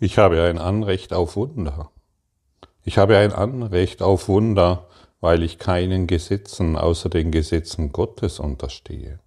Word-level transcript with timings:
Ich 0.00 0.18
habe 0.18 0.42
ein 0.42 0.58
Anrecht 0.58 1.12
auf 1.12 1.36
Wunder. 1.36 1.90
Ich 2.82 2.98
habe 2.98 3.16
ein 3.16 3.32
Anrecht 3.32 4.02
auf 4.02 4.28
Wunder, 4.28 4.88
weil 5.20 5.42
ich 5.42 5.58
keinen 5.58 6.06
Gesetzen 6.06 6.76
außer 6.76 7.08
den 7.08 7.30
Gesetzen 7.30 7.92
Gottes 7.92 8.40
unterstehe. 8.40 9.20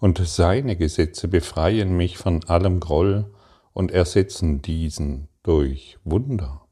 Und 0.00 0.18
seine 0.18 0.76
Gesetze 0.76 1.28
befreien 1.28 1.96
mich 1.96 2.18
von 2.18 2.44
allem 2.44 2.80
Groll 2.80 3.30
und 3.72 3.92
ersetzen 3.92 4.62
diesen 4.62 5.28
durch 5.44 5.98
Wunder. 6.04 6.62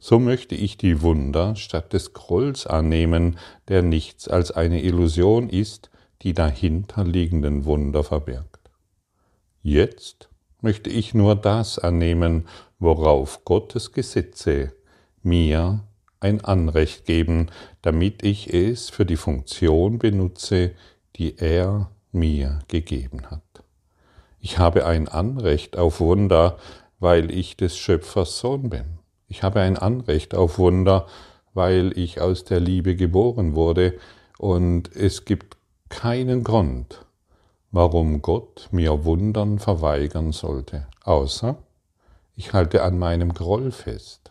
So 0.00 0.18
möchte 0.18 0.56
ich 0.56 0.76
die 0.76 1.00
Wunder 1.00 1.54
statt 1.54 1.92
des 1.92 2.12
Grolls 2.12 2.66
annehmen, 2.66 3.38
der 3.68 3.82
nichts 3.82 4.26
als 4.26 4.50
eine 4.50 4.82
Illusion 4.82 5.48
ist, 5.48 5.90
die 6.22 6.34
dahinterliegenden 6.34 7.64
Wunder 7.64 8.02
verbirgt. 8.04 8.70
Jetzt 9.62 10.28
möchte 10.62 10.90
ich 10.90 11.12
nur 11.12 11.36
das 11.36 11.78
annehmen, 11.78 12.46
worauf 12.78 13.44
Gottes 13.44 13.92
Gesetze 13.92 14.72
mir 15.22 15.84
ein 16.20 16.42
Anrecht 16.44 17.04
geben, 17.04 17.48
damit 17.82 18.22
ich 18.22 18.52
es 18.52 18.88
für 18.88 19.04
die 19.04 19.16
Funktion 19.16 19.98
benutze, 19.98 20.72
die 21.16 21.36
er 21.36 21.90
mir 22.12 22.60
gegeben 22.68 23.30
hat. 23.30 23.42
Ich 24.40 24.58
habe 24.58 24.86
ein 24.86 25.08
Anrecht 25.08 25.76
auf 25.76 26.00
Wunder, 26.00 26.58
weil 26.98 27.30
ich 27.30 27.56
des 27.56 27.76
Schöpfers 27.76 28.38
Sohn 28.38 28.70
bin. 28.70 28.84
Ich 29.28 29.42
habe 29.42 29.60
ein 29.60 29.76
Anrecht 29.76 30.34
auf 30.34 30.58
Wunder, 30.58 31.06
weil 31.54 31.96
ich 31.96 32.20
aus 32.20 32.44
der 32.44 32.60
Liebe 32.60 32.96
geboren 32.96 33.54
wurde 33.54 33.98
und 34.38 34.94
es 34.94 35.24
gibt 35.24 35.56
keinen 35.88 36.42
Grund, 36.42 37.04
warum 37.72 38.20
Gott 38.20 38.68
mir 38.70 39.04
Wundern 39.04 39.58
verweigern 39.58 40.32
sollte, 40.32 40.86
außer 41.02 41.56
ich 42.36 42.52
halte 42.52 42.82
an 42.82 42.98
meinem 42.98 43.32
Groll 43.32 43.72
fest, 43.72 44.30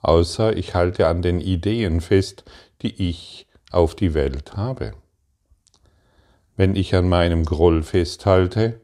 außer 0.00 0.56
ich 0.56 0.74
halte 0.74 1.08
an 1.08 1.20
den 1.20 1.40
Ideen 1.40 2.00
fest, 2.00 2.44
die 2.82 3.08
ich 3.10 3.46
auf 3.70 3.94
die 3.94 4.14
Welt 4.14 4.56
habe. 4.56 4.94
Wenn 6.56 6.76
ich 6.76 6.94
an 6.94 7.08
meinem 7.08 7.44
Groll 7.44 7.82
festhalte, 7.82 8.80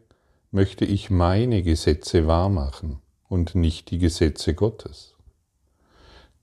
möchte 0.50 0.84
ich 0.84 1.11
meine 1.11 1.62
Gesetze 1.62 2.27
wahrmachen 2.27 3.00
und 3.28 3.55
nicht 3.55 3.91
die 3.91 3.98
Gesetze 3.98 4.55
Gottes. 4.55 5.15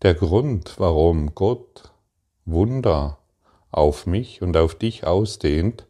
Der 0.01 0.13
Grund, 0.13 0.75
warum 0.77 1.33
Gott 1.33 1.91
Wunder 2.45 3.17
auf 3.71 4.05
mich 4.05 4.41
und 4.41 4.55
auf 4.57 4.75
dich 4.75 5.07
ausdehnt, 5.07 5.85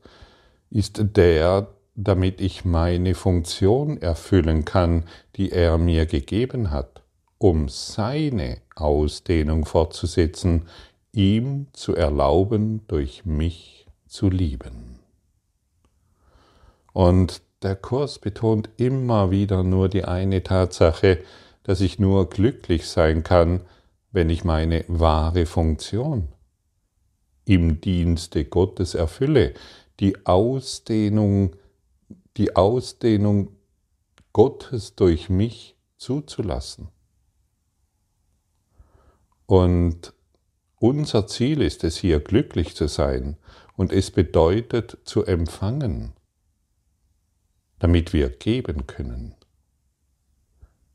ist 0.74 1.16
der, 1.16 1.68
damit 1.96 2.42
ich 2.42 2.66
meine 2.66 3.14
Funktion 3.14 4.02
erfüllen 4.02 4.66
kann, 4.66 5.04
die 5.36 5.52
er 5.52 5.78
mir 5.78 6.08
gegeben 6.08 6.72
hat, 6.72 7.04
um 7.38 7.70
seine 7.70 8.58
Ausdehnung 8.76 9.66
fortzusetzen, 9.66 10.64
ihm 11.12 11.68
zu 11.74 11.96
erlauben, 11.96 12.82
durch 12.88 13.24
mich 13.24 13.86
zu 14.08 14.30
lieben. 14.30 15.00
Und 16.92 17.42
der 17.62 17.76
Kurs 17.76 18.18
betont 18.18 18.70
immer 18.78 19.30
wieder 19.30 19.64
nur 19.64 19.90
die 19.90 20.06
eine 20.06 20.42
Tatsache, 20.42 21.20
dass 21.62 21.82
ich 21.82 22.00
nur 22.00 22.30
glücklich 22.30 22.88
sein 22.88 23.24
kann, 23.24 23.62
wenn 24.12 24.30
ich 24.30 24.44
meine 24.44 24.86
wahre 24.88 25.46
Funktion 25.46 26.30
im 27.46 27.82
Dienste 27.82 28.46
Gottes 28.46 28.96
erfülle, 28.96 29.54
die 30.00 30.26
Ausdehnung, 30.26 31.56
die 32.38 32.56
Ausdehnung 32.56 33.56
Gottes 34.34 34.96
durch 34.96 35.30
mich 35.30 35.76
zuzulassen. 35.98 36.90
Und 39.46 40.14
unser 40.80 41.28
Ziel 41.28 41.62
ist 41.62 41.84
es 41.84 41.98
hier, 41.98 42.20
glücklich 42.20 42.76
zu 42.76 42.88
sein, 42.88 43.38
und 43.76 43.92
es 43.92 44.12
bedeutet 44.12 44.98
zu 45.06 45.26
empfangen, 45.26 46.14
damit 47.80 48.14
wir 48.14 48.30
geben 48.30 48.88
können. 48.88 49.36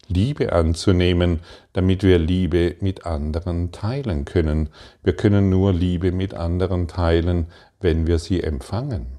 Liebe 0.09 0.53
anzunehmen, 0.53 1.41
damit 1.73 2.03
wir 2.03 2.19
Liebe 2.19 2.77
mit 2.81 3.07
anderen 3.07 3.73
teilen 3.73 4.25
können. 4.25 4.71
Wir 5.03 5.15
können 5.15 5.51
nur 5.51 5.73
Liebe 5.73 6.13
mit 6.13 6.35
anderen 6.35 6.89
teilen, 6.89 7.47
wenn 7.81 8.07
wir 8.07 8.19
sie 8.19 8.43
empfangen. 8.43 9.19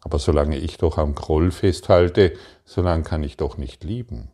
Aber 0.00 0.18
solange 0.18 0.58
ich 0.58 0.78
doch 0.78 0.96
am 0.98 1.14
Groll 1.14 1.50
festhalte, 1.50 2.34
solange 2.64 3.02
kann 3.02 3.22
ich 3.22 3.36
doch 3.36 3.58
nicht 3.58 3.84
lieben. 3.84 4.30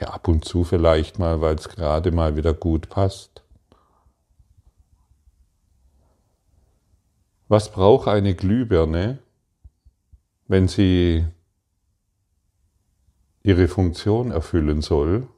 Ja, 0.00 0.08
ab 0.08 0.26
und 0.26 0.44
zu 0.44 0.64
vielleicht 0.64 1.18
mal, 1.18 1.40
weil 1.40 1.54
es 1.54 1.68
gerade 1.68 2.10
mal 2.10 2.36
wieder 2.36 2.54
gut 2.54 2.88
passt. 2.88 3.44
Was 7.46 7.70
braucht 7.70 8.08
eine 8.08 8.34
Glühbirne, 8.34 9.18
wenn 10.48 10.66
sie 10.66 11.24
ihre 13.44 13.68
Funktion 13.68 14.30
erfüllen 14.30 14.80
soll, 14.80 15.28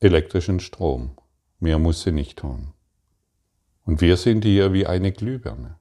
elektrischen 0.00 0.58
Strom. 0.60 1.10
Mehr 1.60 1.78
muss 1.78 2.02
sie 2.02 2.10
nicht 2.10 2.38
tun. 2.38 2.72
Und 3.84 4.00
wir 4.00 4.16
sind 4.16 4.44
hier 4.44 4.72
wie 4.72 4.86
eine 4.86 5.12
Glühbirne. 5.12 5.76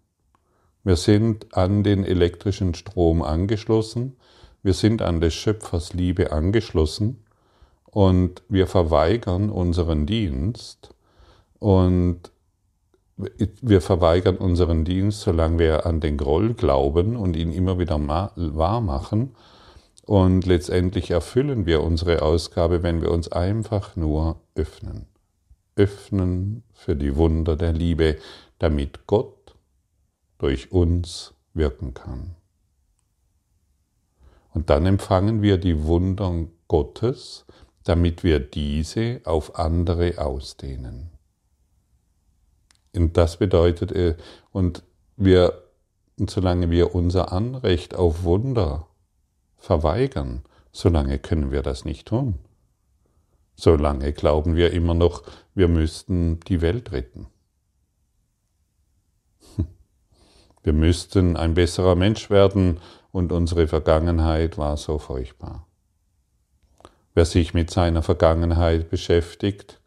Wir 0.84 0.98
sind 0.98 1.56
an 1.56 1.84
den 1.84 2.04
elektrischen 2.04 2.76
Strom 2.76 3.22
angeschlossen, 3.22 4.18
wir 4.62 4.74
sind 4.74 5.02
an 5.02 5.22
des 5.22 5.34
Schöpfers 5.34 5.94
Liebe 5.94 6.32
angeschlossen 6.32 7.24
und 7.86 8.44
wir 8.50 8.68
verweigern 8.68 9.50
unseren 9.50 10.06
Dienst 10.06 10.94
und 11.60 12.32
wir 13.16 13.82
verweigern 13.82 14.38
unseren 14.38 14.84
Dienst, 14.84 15.22
solange 15.22 15.60
wir 15.60 15.86
an 15.86 16.00
den 16.00 16.18
Groll 16.18 16.56
glauben 16.56 17.16
und 17.16 17.36
ihn 17.36 17.52
immer 17.52 17.80
wieder 17.80 18.00
wahr 18.08 18.82
machen 18.82 19.36
und 20.04 20.46
letztendlich 20.46 21.12
erfüllen 21.12 21.66
wir 21.66 21.82
unsere 21.84 22.22
Ausgabe, 22.22 22.84
wenn 22.84 23.02
wir 23.02 23.12
uns 23.12 23.32
einfach 23.32 23.96
nur 23.96 24.42
öffnen. 24.56 25.08
Öffnen 25.76 26.64
für 26.74 26.96
die 26.96 27.16
Wunder 27.16 27.56
der 27.56 27.74
Liebe, 27.74 28.18
damit 28.60 29.08
Gott 29.08 29.56
durch 30.38 30.72
uns 30.72 31.34
wirken 31.54 31.94
kann. 31.94 32.36
Und 34.54 34.70
dann 34.70 34.86
empfangen 34.86 35.42
wir 35.42 35.58
die 35.58 35.84
Wunder 35.84 36.46
Gottes, 36.68 37.46
damit 37.84 38.24
wir 38.24 38.40
diese 38.40 39.22
auf 39.24 39.58
andere 39.58 40.18
ausdehnen. 40.18 41.10
Und 42.94 43.16
das 43.18 43.38
bedeutet, 43.38 43.92
äh, 43.92 44.18
und 44.52 44.84
wir, 45.16 45.64
und 46.20 46.30
solange 46.30 46.70
wir 46.70 46.94
unser 46.94 47.32
Anrecht 47.32 47.96
auf 47.96 48.24
Wunder 48.24 48.88
verweigern, 49.62 50.44
solange 50.74 51.20
können 51.20 51.52
wir 51.52 51.62
das 51.62 51.86
nicht 51.86 52.08
tun. 52.08 52.40
Solange 53.56 54.12
glauben 54.12 54.56
wir 54.56 54.72
immer 54.72 54.96
noch, 54.96 55.24
wir 55.54 55.68
müssten 55.68 56.40
die 56.42 56.62
Welt 56.62 56.92
retten. 56.92 57.28
Wir 60.64 60.74
müssten 60.74 61.38
ein 61.38 61.54
besserer 61.54 61.96
Mensch 61.96 62.30
werden 62.30 62.80
und 63.12 63.32
unsere 63.32 63.68
Vergangenheit 63.68 64.58
war 64.58 64.78
so 64.78 65.00
furchtbar. 65.00 65.68
Wer 67.14 67.26
sich 67.26 67.54
mit 67.54 67.70
seiner 67.70 68.04
Vergangenheit 68.04 68.90
beschäftigt, 68.90 69.82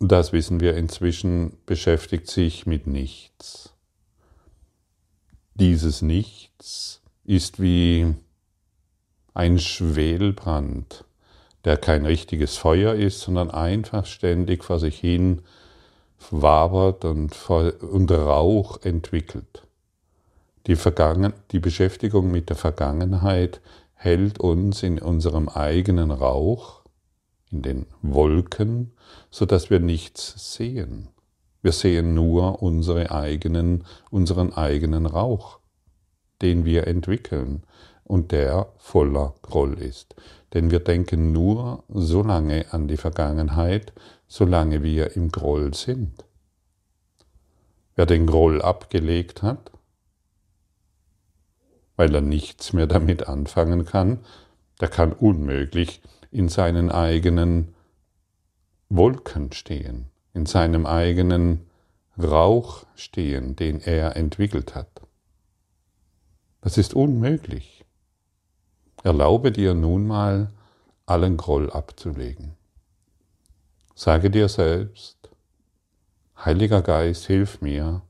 das 0.00 0.32
wissen 0.32 0.60
wir 0.60 0.76
inzwischen, 0.76 1.58
beschäftigt 1.66 2.26
sich 2.28 2.66
mit 2.66 2.86
nichts. 2.86 3.74
Dieses 5.54 6.00
Nichts 6.00 7.02
ist 7.24 7.60
wie 7.60 8.14
ein 9.34 9.58
Schwelbrand, 9.58 11.04
der 11.64 11.76
kein 11.76 12.06
richtiges 12.06 12.56
Feuer 12.56 12.94
ist, 12.94 13.20
sondern 13.20 13.50
einfach 13.50 14.06
ständig 14.06 14.64
vor 14.64 14.78
sich 14.78 14.98
hin 14.98 15.42
wabert 16.30 17.04
und, 17.04 17.34
und 17.48 18.10
Rauch 18.10 18.82
entwickelt. 18.82 19.66
Die, 20.66 20.76
Vergangen 20.76 21.32
die 21.52 21.58
Beschäftigung 21.58 22.30
mit 22.30 22.50
der 22.50 22.56
Vergangenheit 22.56 23.60
hält 23.94 24.38
uns 24.38 24.82
in 24.82 24.98
unserem 24.98 25.48
eigenen 25.48 26.10
Rauch, 26.10 26.82
in 27.50 27.62
den 27.62 27.86
Wolken, 28.02 28.92
so 29.30 29.46
dass 29.46 29.70
wir 29.70 29.80
nichts 29.80 30.54
sehen. 30.54 31.08
Wir 31.62 31.72
sehen 31.72 32.14
nur 32.14 32.62
unsere 32.62 33.10
eigenen, 33.10 33.84
unseren 34.10 34.52
eigenen 34.52 35.06
Rauch, 35.06 35.58
den 36.42 36.64
wir 36.64 36.86
entwickeln 36.86 37.62
und 38.10 38.32
der 38.32 38.72
voller 38.76 39.34
Groll 39.40 39.74
ist. 39.80 40.16
Denn 40.52 40.72
wir 40.72 40.80
denken 40.80 41.30
nur 41.30 41.84
so 41.88 42.24
lange 42.24 42.66
an 42.72 42.88
die 42.88 42.96
Vergangenheit, 42.96 43.92
solange 44.26 44.82
wir 44.82 45.14
im 45.14 45.30
Groll 45.30 45.74
sind. 45.74 46.24
Wer 47.94 48.06
den 48.06 48.26
Groll 48.26 48.60
abgelegt 48.60 49.42
hat, 49.42 49.70
weil 51.94 52.12
er 52.12 52.20
nichts 52.20 52.72
mehr 52.72 52.88
damit 52.88 53.28
anfangen 53.28 53.84
kann, 53.84 54.18
Der 54.80 54.88
kann 54.88 55.12
unmöglich 55.12 56.00
in 56.30 56.48
seinen 56.48 56.90
eigenen 56.90 57.74
Wolken 58.88 59.52
stehen, 59.52 60.06
in 60.32 60.46
seinem 60.46 60.86
eigenen 60.86 61.66
Rauch 62.18 62.86
stehen, 62.94 63.56
den 63.56 63.78
er 63.82 64.16
entwickelt 64.16 64.74
hat. 64.74 65.02
Das 66.62 66.78
ist 66.78 66.94
unmöglich. 66.94 67.79
Erlaube 69.02 69.52
dir 69.52 69.74
nun 69.74 70.06
mal, 70.06 70.52
allen 71.06 71.36
Groll 71.36 71.70
abzulegen. 71.70 72.56
Sage 73.94 74.30
dir 74.30 74.48
selbst, 74.48 75.30
Heiliger 76.36 76.82
Geist, 76.82 77.26
hilf 77.26 77.60
mir, 77.60 78.02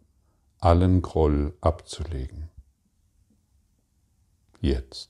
allen 0.60 1.02
Groll 1.02 1.52
abzulegen. 1.60 2.48
Jetzt. 4.60 5.10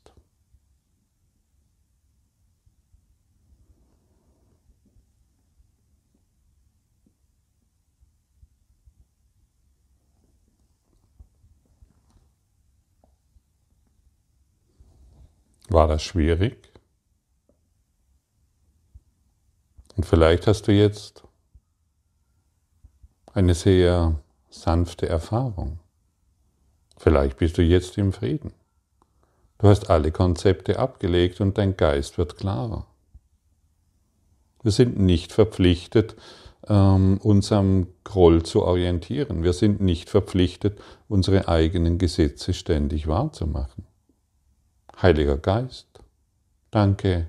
War 15.70 15.86
das 15.86 16.02
schwierig? 16.02 16.68
Und 19.96 20.04
vielleicht 20.04 20.48
hast 20.48 20.66
du 20.66 20.72
jetzt 20.72 21.22
eine 23.32 23.54
sehr 23.54 24.20
sanfte 24.50 25.08
Erfahrung. 25.08 25.78
Vielleicht 26.96 27.36
bist 27.36 27.56
du 27.56 27.62
jetzt 27.62 27.96
im 27.98 28.12
Frieden. 28.12 28.52
Du 29.58 29.68
hast 29.68 29.90
alle 29.90 30.10
Konzepte 30.10 30.78
abgelegt 30.80 31.40
und 31.40 31.56
dein 31.56 31.76
Geist 31.76 32.18
wird 32.18 32.36
klarer. 32.36 32.86
Wir 34.64 34.72
sind 34.72 34.98
nicht 34.98 35.32
verpflichtet, 35.32 36.16
ähm, 36.66 37.18
uns 37.22 37.52
am 37.52 37.86
Groll 38.02 38.42
zu 38.42 38.64
orientieren. 38.64 39.44
Wir 39.44 39.52
sind 39.52 39.80
nicht 39.80 40.10
verpflichtet, 40.10 40.80
unsere 41.08 41.46
eigenen 41.46 41.98
Gesetze 41.98 42.54
ständig 42.54 43.06
wahrzumachen. 43.06 43.89
Heiliger 45.02 45.38
Geist, 45.38 45.88
danke, 46.70 47.26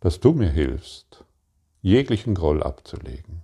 dass 0.00 0.18
du 0.18 0.32
mir 0.32 0.50
hilfst, 0.50 1.24
jeglichen 1.82 2.34
Groll 2.34 2.64
abzulegen. 2.64 3.42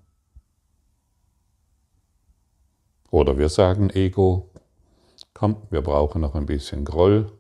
Oder 3.13 3.39
wir 3.39 3.49
sagen 3.49 3.89
Ego, 3.91 4.51
komm, 5.33 5.59
wir 5.71 5.83
brauchen 5.83 6.23
noch 6.23 6.35
ein 6.35 6.47
bisschen 6.47 6.85
Groll, 6.85 7.31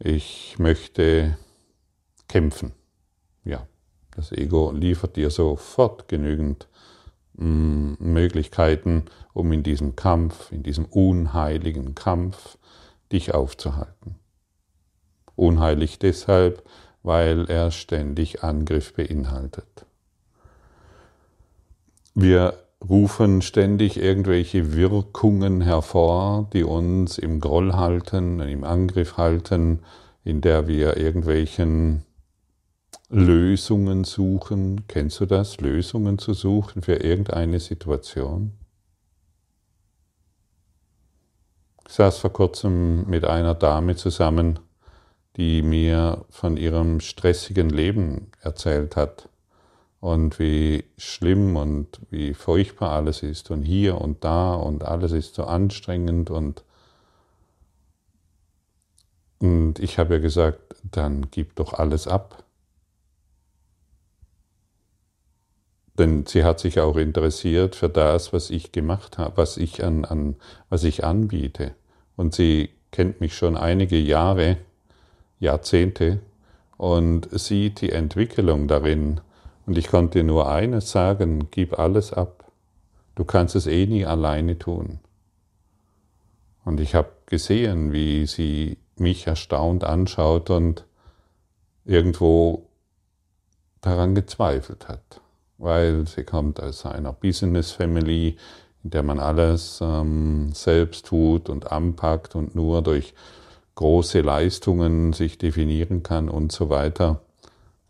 ich 0.00 0.58
möchte 0.58 1.38
kämpfen. 2.26 2.72
Ja, 3.44 3.68
das 4.16 4.32
Ego 4.32 4.72
liefert 4.72 5.14
dir 5.14 5.30
sofort 5.30 6.08
genügend 6.08 6.66
mm, 7.34 7.92
Möglichkeiten, 8.00 9.04
um 9.34 9.52
in 9.52 9.62
diesem 9.62 9.94
Kampf, 9.94 10.50
in 10.50 10.64
diesem 10.64 10.86
unheiligen 10.86 11.94
Kampf, 11.94 12.58
dich 13.12 13.34
aufzuhalten. 13.34 14.16
Unheilig 15.36 15.98
deshalb, 15.98 16.62
weil 17.02 17.48
er 17.48 17.70
ständig 17.70 18.42
Angriff 18.42 18.94
beinhaltet. 18.94 19.86
Wir 22.14 22.54
rufen 22.86 23.42
ständig 23.42 23.96
irgendwelche 23.96 24.74
Wirkungen 24.74 25.60
hervor, 25.60 26.48
die 26.52 26.64
uns 26.64 27.18
im 27.18 27.40
Groll 27.40 27.74
halten, 27.74 28.40
im 28.40 28.64
Angriff 28.64 29.16
halten, 29.16 29.80
in 30.24 30.40
der 30.40 30.68
wir 30.68 30.96
irgendwelchen 30.96 32.04
Lösungen 33.08 34.04
suchen. 34.04 34.86
Kennst 34.86 35.20
du 35.20 35.26
das? 35.26 35.60
Lösungen 35.60 36.18
zu 36.18 36.34
suchen 36.34 36.82
für 36.82 36.96
irgendeine 36.96 37.60
Situation? 37.60 38.52
Ich 41.88 41.94
saß 41.94 42.18
vor 42.18 42.32
kurzem 42.32 43.08
mit 43.08 43.24
einer 43.24 43.54
Dame 43.54 43.96
zusammen, 43.96 44.58
die 45.36 45.62
mir 45.62 46.26
von 46.28 46.58
ihrem 46.58 47.00
stressigen 47.00 47.70
Leben 47.70 48.30
erzählt 48.42 48.94
hat 48.94 49.30
und 49.98 50.38
wie 50.38 50.84
schlimm 50.98 51.56
und 51.56 51.98
wie 52.10 52.34
furchtbar 52.34 52.92
alles 52.92 53.22
ist 53.22 53.50
und 53.50 53.62
hier 53.62 54.00
und 54.00 54.22
da 54.22 54.54
und 54.54 54.84
alles 54.84 55.12
ist 55.12 55.34
so 55.34 55.44
anstrengend 55.44 56.30
und 56.30 56.62
und 59.40 59.78
ich 59.78 59.98
habe 59.98 60.14
ihr 60.14 60.20
gesagt, 60.20 60.76
dann 60.82 61.28
gib 61.30 61.54
doch 61.56 61.72
alles 61.72 62.06
ab. 62.08 62.44
Denn 65.98 66.26
sie 66.26 66.44
hat 66.44 66.60
sich 66.60 66.78
auch 66.80 66.96
interessiert 66.96 67.74
für 67.74 67.88
das, 67.88 68.32
was 68.32 68.50
ich 68.50 68.70
gemacht 68.72 69.18
habe, 69.18 69.36
was 69.36 69.56
ich 69.56 69.84
an, 69.84 70.04
an 70.04 70.36
was 70.68 70.84
ich 70.84 71.04
anbiete. 71.04 71.74
Und 72.18 72.34
sie 72.34 72.68
kennt 72.90 73.22
mich 73.22 73.34
schon 73.34 73.56
einige 73.56 73.96
Jahre, 73.96 74.58
Jahrzehnte 75.38 76.18
und 76.76 77.28
sieht 77.32 77.80
die 77.80 77.92
Entwicklung 77.92 78.68
darin. 78.68 79.22
Und 79.64 79.78
ich 79.78 79.88
konnte 79.88 80.22
nur 80.22 80.50
eines 80.50 80.90
sagen, 80.90 81.48
gib 81.50 81.78
alles 81.78 82.12
ab. 82.12 82.50
Du 83.14 83.24
kannst 83.24 83.56
es 83.56 83.66
eh 83.66 83.86
nie 83.86 84.04
alleine 84.04 84.58
tun. 84.58 84.98
Und 86.66 86.80
ich 86.80 86.94
habe 86.94 87.08
gesehen, 87.24 87.92
wie 87.92 88.26
sie 88.26 88.76
mich 88.96 89.26
erstaunt 89.26 89.84
anschaut 89.84 90.50
und 90.50 90.84
irgendwo 91.86 92.66
daran 93.80 94.14
gezweifelt 94.14 94.88
hat 94.88 95.22
weil 95.58 96.06
sie 96.06 96.24
kommt 96.24 96.62
aus 96.62 96.86
einer 96.86 97.12
Business 97.12 97.72
Family, 97.72 98.36
in 98.88 98.92
der 98.92 99.02
man 99.02 99.20
alles 99.20 99.80
ähm, 99.82 100.50
selbst 100.54 101.04
tut 101.04 101.50
und 101.50 101.70
anpackt 101.70 102.34
und 102.34 102.54
nur 102.54 102.80
durch 102.80 103.12
große 103.74 104.22
Leistungen 104.22 105.12
sich 105.12 105.36
definieren 105.36 106.02
kann 106.02 106.30
und 106.30 106.52
so 106.52 106.70
weiter. 106.70 107.20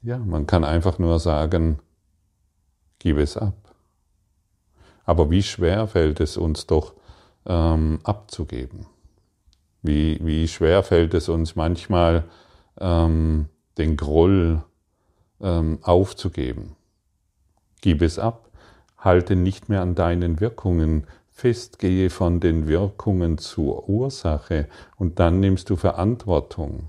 Ja, 0.02 0.18
man 0.18 0.48
kann 0.48 0.64
einfach 0.64 0.98
nur 0.98 1.20
sagen, 1.20 1.78
gib 2.98 3.16
es 3.18 3.36
ab. 3.36 3.54
Aber 5.04 5.30
wie 5.30 5.44
schwer 5.44 5.86
fällt 5.86 6.18
es 6.18 6.36
uns 6.36 6.66
doch 6.66 6.94
ähm, 7.46 8.00
abzugeben? 8.02 8.86
Wie, 9.82 10.18
wie 10.20 10.48
schwer 10.48 10.82
fällt 10.82 11.14
es 11.14 11.28
uns 11.28 11.54
manchmal, 11.54 12.24
ähm, 12.80 13.46
den 13.78 13.96
Groll 13.96 14.64
ähm, 15.40 15.78
aufzugeben? 15.80 16.74
Gib 17.82 18.02
es 18.02 18.18
ab, 18.18 18.47
halte 18.98 19.36
nicht 19.36 19.68
mehr 19.68 19.80
an 19.80 19.94
deinen 19.94 20.40
Wirkungen 20.40 21.06
fest, 21.30 21.78
gehe 21.78 22.10
von 22.10 22.40
den 22.40 22.66
Wirkungen 22.66 23.38
zur 23.38 23.88
Ursache 23.88 24.66
und 24.96 25.20
dann 25.20 25.40
nimmst 25.40 25.70
du 25.70 25.76
Verantwortung. 25.76 26.88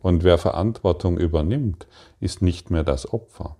Und 0.00 0.24
wer 0.24 0.38
Verantwortung 0.38 1.18
übernimmt, 1.18 1.86
ist 2.20 2.42
nicht 2.42 2.70
mehr 2.70 2.84
das 2.84 3.12
Opfer. 3.12 3.56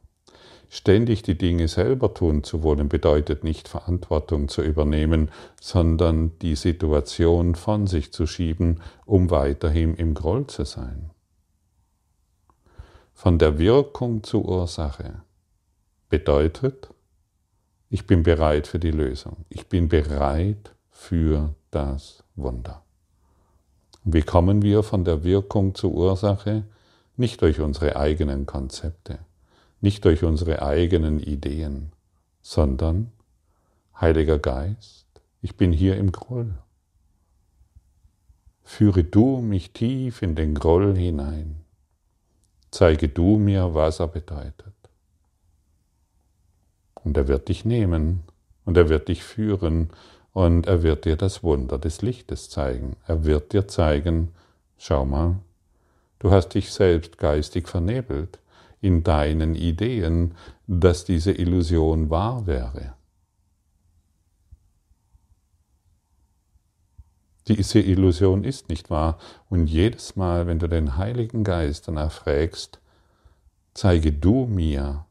Ständig 0.68 1.22
die 1.22 1.36
Dinge 1.36 1.68
selber 1.68 2.14
tun 2.14 2.44
zu 2.44 2.62
wollen, 2.62 2.88
bedeutet 2.88 3.44
nicht 3.44 3.68
Verantwortung 3.68 4.48
zu 4.48 4.62
übernehmen, 4.62 5.30
sondern 5.60 6.38
die 6.38 6.56
Situation 6.56 7.54
von 7.56 7.86
sich 7.86 8.12
zu 8.12 8.26
schieben, 8.26 8.80
um 9.04 9.30
weiterhin 9.30 9.94
im 9.96 10.14
Groll 10.14 10.46
zu 10.46 10.64
sein. 10.64 11.10
Von 13.12 13.38
der 13.38 13.58
Wirkung 13.58 14.22
zur 14.22 14.48
Ursache 14.48 15.22
bedeutet, 16.08 16.91
ich 17.92 18.06
bin 18.06 18.22
bereit 18.22 18.66
für 18.66 18.78
die 18.78 18.90
Lösung. 18.90 19.44
Ich 19.50 19.66
bin 19.66 19.90
bereit 19.90 20.74
für 20.88 21.54
das 21.70 22.24
Wunder. 22.36 22.82
wie 24.04 24.22
kommen 24.22 24.62
wir 24.62 24.82
von 24.82 25.04
der 25.04 25.24
Wirkung 25.24 25.74
zur 25.74 25.92
Ursache? 25.92 26.64
Nicht 27.18 27.42
durch 27.42 27.60
unsere 27.60 27.96
eigenen 27.96 28.46
Konzepte, 28.46 29.18
nicht 29.82 30.06
durch 30.06 30.24
unsere 30.24 30.62
eigenen 30.62 31.20
Ideen, 31.20 31.92
sondern, 32.40 33.12
Heiliger 34.00 34.38
Geist, 34.38 35.06
ich 35.42 35.58
bin 35.58 35.70
hier 35.70 35.98
im 35.98 36.12
Groll. 36.12 36.54
Führe 38.62 39.04
du 39.04 39.42
mich 39.42 39.74
tief 39.74 40.22
in 40.22 40.34
den 40.34 40.54
Groll 40.54 40.96
hinein. 40.96 41.60
Zeige 42.70 43.10
du 43.10 43.36
mir, 43.36 43.74
was 43.74 44.00
er 44.00 44.08
bedeutet. 44.08 44.71
Und 47.04 47.16
er 47.16 47.28
wird 47.28 47.48
dich 47.48 47.64
nehmen 47.64 48.22
und 48.64 48.76
er 48.76 48.88
wird 48.88 49.08
dich 49.08 49.24
führen 49.24 49.90
und 50.32 50.66
er 50.66 50.82
wird 50.82 51.04
dir 51.04 51.16
das 51.16 51.42
Wunder 51.42 51.78
des 51.78 52.02
Lichtes 52.02 52.48
zeigen. 52.48 52.96
Er 53.06 53.24
wird 53.24 53.52
dir 53.52 53.68
zeigen, 53.68 54.32
schau 54.78 55.04
mal, 55.04 55.36
du 56.20 56.30
hast 56.30 56.50
dich 56.50 56.72
selbst 56.72 57.18
geistig 57.18 57.68
vernebelt 57.68 58.38
in 58.80 59.02
deinen 59.02 59.54
Ideen, 59.54 60.34
dass 60.66 61.04
diese 61.04 61.32
Illusion 61.32 62.10
wahr 62.10 62.46
wäre. 62.46 62.94
Diese 67.48 67.80
Illusion 67.80 68.44
ist 68.44 68.68
nicht 68.68 68.88
wahr. 68.88 69.18
Und 69.48 69.66
jedes 69.66 70.16
Mal, 70.16 70.46
wenn 70.46 70.58
du 70.58 70.68
den 70.68 70.96
Heiligen 70.96 71.44
Geist 71.44 71.88
danach 71.88 72.12
fragst, 72.12 72.80
zeige 73.74 74.12
du 74.12 74.46
mir 74.46 75.06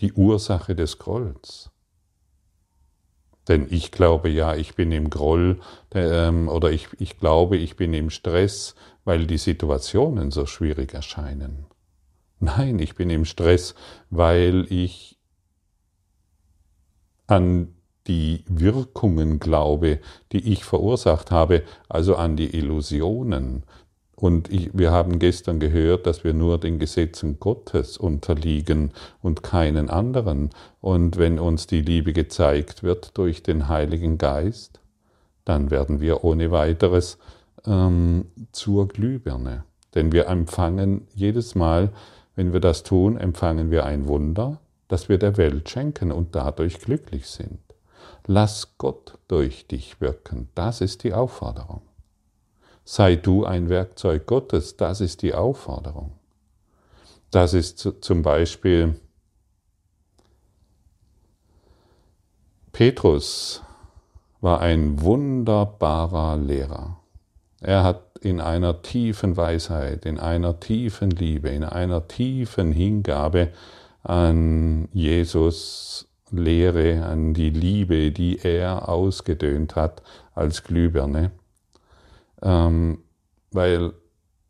die 0.00 0.12
Ursache 0.12 0.74
des 0.74 0.98
Grolls. 0.98 1.70
Denn 3.48 3.66
ich 3.70 3.90
glaube 3.90 4.28
ja, 4.28 4.54
ich 4.54 4.74
bin 4.74 4.92
im 4.92 5.08
Groll 5.08 5.60
ähm, 5.94 6.48
oder 6.48 6.70
ich, 6.70 6.88
ich 6.98 7.18
glaube, 7.18 7.56
ich 7.56 7.76
bin 7.76 7.94
im 7.94 8.10
Stress, 8.10 8.74
weil 9.04 9.26
die 9.26 9.38
Situationen 9.38 10.30
so 10.30 10.44
schwierig 10.44 10.92
erscheinen. 10.92 11.64
Nein, 12.40 12.78
ich 12.78 12.94
bin 12.94 13.10
im 13.10 13.24
Stress, 13.24 13.74
weil 14.10 14.66
ich 14.70 15.18
an 17.26 17.74
die 18.06 18.44
Wirkungen 18.46 19.38
glaube, 19.38 20.00
die 20.32 20.52
ich 20.52 20.64
verursacht 20.64 21.30
habe, 21.30 21.62
also 21.88 22.16
an 22.16 22.36
die 22.36 22.56
Illusionen. 22.56 23.64
Und 24.20 24.52
ich, 24.52 24.70
wir 24.72 24.90
haben 24.90 25.20
gestern 25.20 25.60
gehört, 25.60 26.04
dass 26.06 26.24
wir 26.24 26.34
nur 26.34 26.58
den 26.58 26.80
Gesetzen 26.80 27.38
Gottes 27.38 27.96
unterliegen 27.96 28.90
und 29.22 29.44
keinen 29.44 29.90
anderen. 29.90 30.50
Und 30.80 31.18
wenn 31.18 31.38
uns 31.38 31.68
die 31.68 31.82
Liebe 31.82 32.12
gezeigt 32.12 32.82
wird 32.82 33.16
durch 33.16 33.44
den 33.44 33.68
Heiligen 33.68 34.18
Geist, 34.18 34.80
dann 35.44 35.70
werden 35.70 36.00
wir 36.00 36.24
ohne 36.24 36.50
weiteres 36.50 37.18
ähm, 37.64 38.24
zur 38.50 38.88
Glühbirne. 38.88 39.62
Denn 39.94 40.10
wir 40.10 40.26
empfangen 40.26 41.06
jedes 41.14 41.54
Mal, 41.54 41.90
wenn 42.34 42.52
wir 42.52 42.60
das 42.60 42.82
tun, 42.82 43.16
empfangen 43.18 43.70
wir 43.70 43.86
ein 43.86 44.08
Wunder, 44.08 44.58
das 44.88 45.08
wir 45.08 45.18
der 45.18 45.36
Welt 45.36 45.68
schenken 45.68 46.10
und 46.10 46.34
dadurch 46.34 46.80
glücklich 46.80 47.28
sind. 47.28 47.60
Lass 48.26 48.78
Gott 48.78 49.16
durch 49.28 49.68
dich 49.68 50.00
wirken. 50.00 50.48
Das 50.56 50.80
ist 50.80 51.04
die 51.04 51.14
Aufforderung. 51.14 51.82
Sei 52.90 53.16
du 53.16 53.44
ein 53.44 53.68
Werkzeug 53.68 54.24
Gottes. 54.24 54.78
Das 54.78 55.02
ist 55.02 55.20
die 55.20 55.34
Aufforderung. 55.34 56.12
Das 57.30 57.52
ist 57.52 57.86
zum 58.00 58.22
Beispiel 58.22 58.98
Petrus 62.72 63.62
war 64.40 64.62
ein 64.62 65.02
wunderbarer 65.02 66.38
Lehrer. 66.38 66.98
Er 67.60 67.84
hat 67.84 68.20
in 68.22 68.40
einer 68.40 68.80
tiefen 68.80 69.36
Weisheit, 69.36 70.06
in 70.06 70.18
einer 70.18 70.58
tiefen 70.58 71.10
Liebe, 71.10 71.50
in 71.50 71.64
einer 71.64 72.08
tiefen 72.08 72.72
Hingabe 72.72 73.52
an 74.02 74.88
Jesus 74.94 76.08
Lehre, 76.30 77.04
an 77.04 77.34
die 77.34 77.50
Liebe, 77.50 78.12
die 78.12 78.38
er 78.38 78.88
ausgedöhnt 78.88 79.76
hat 79.76 80.02
als 80.34 80.64
Glühbirne, 80.64 81.32
ähm, 82.42 82.98
weil 83.50 83.92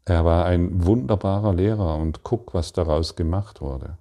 er 0.05 0.25
war 0.25 0.47
ein 0.47 0.85
wunderbarer 0.85 1.55
Lehrer 1.55 1.97
und 1.97 2.23
guck, 2.23 2.55
was 2.55 2.73
daraus 2.73 3.17
gemacht 3.17 3.61
wurde. 3.61 3.99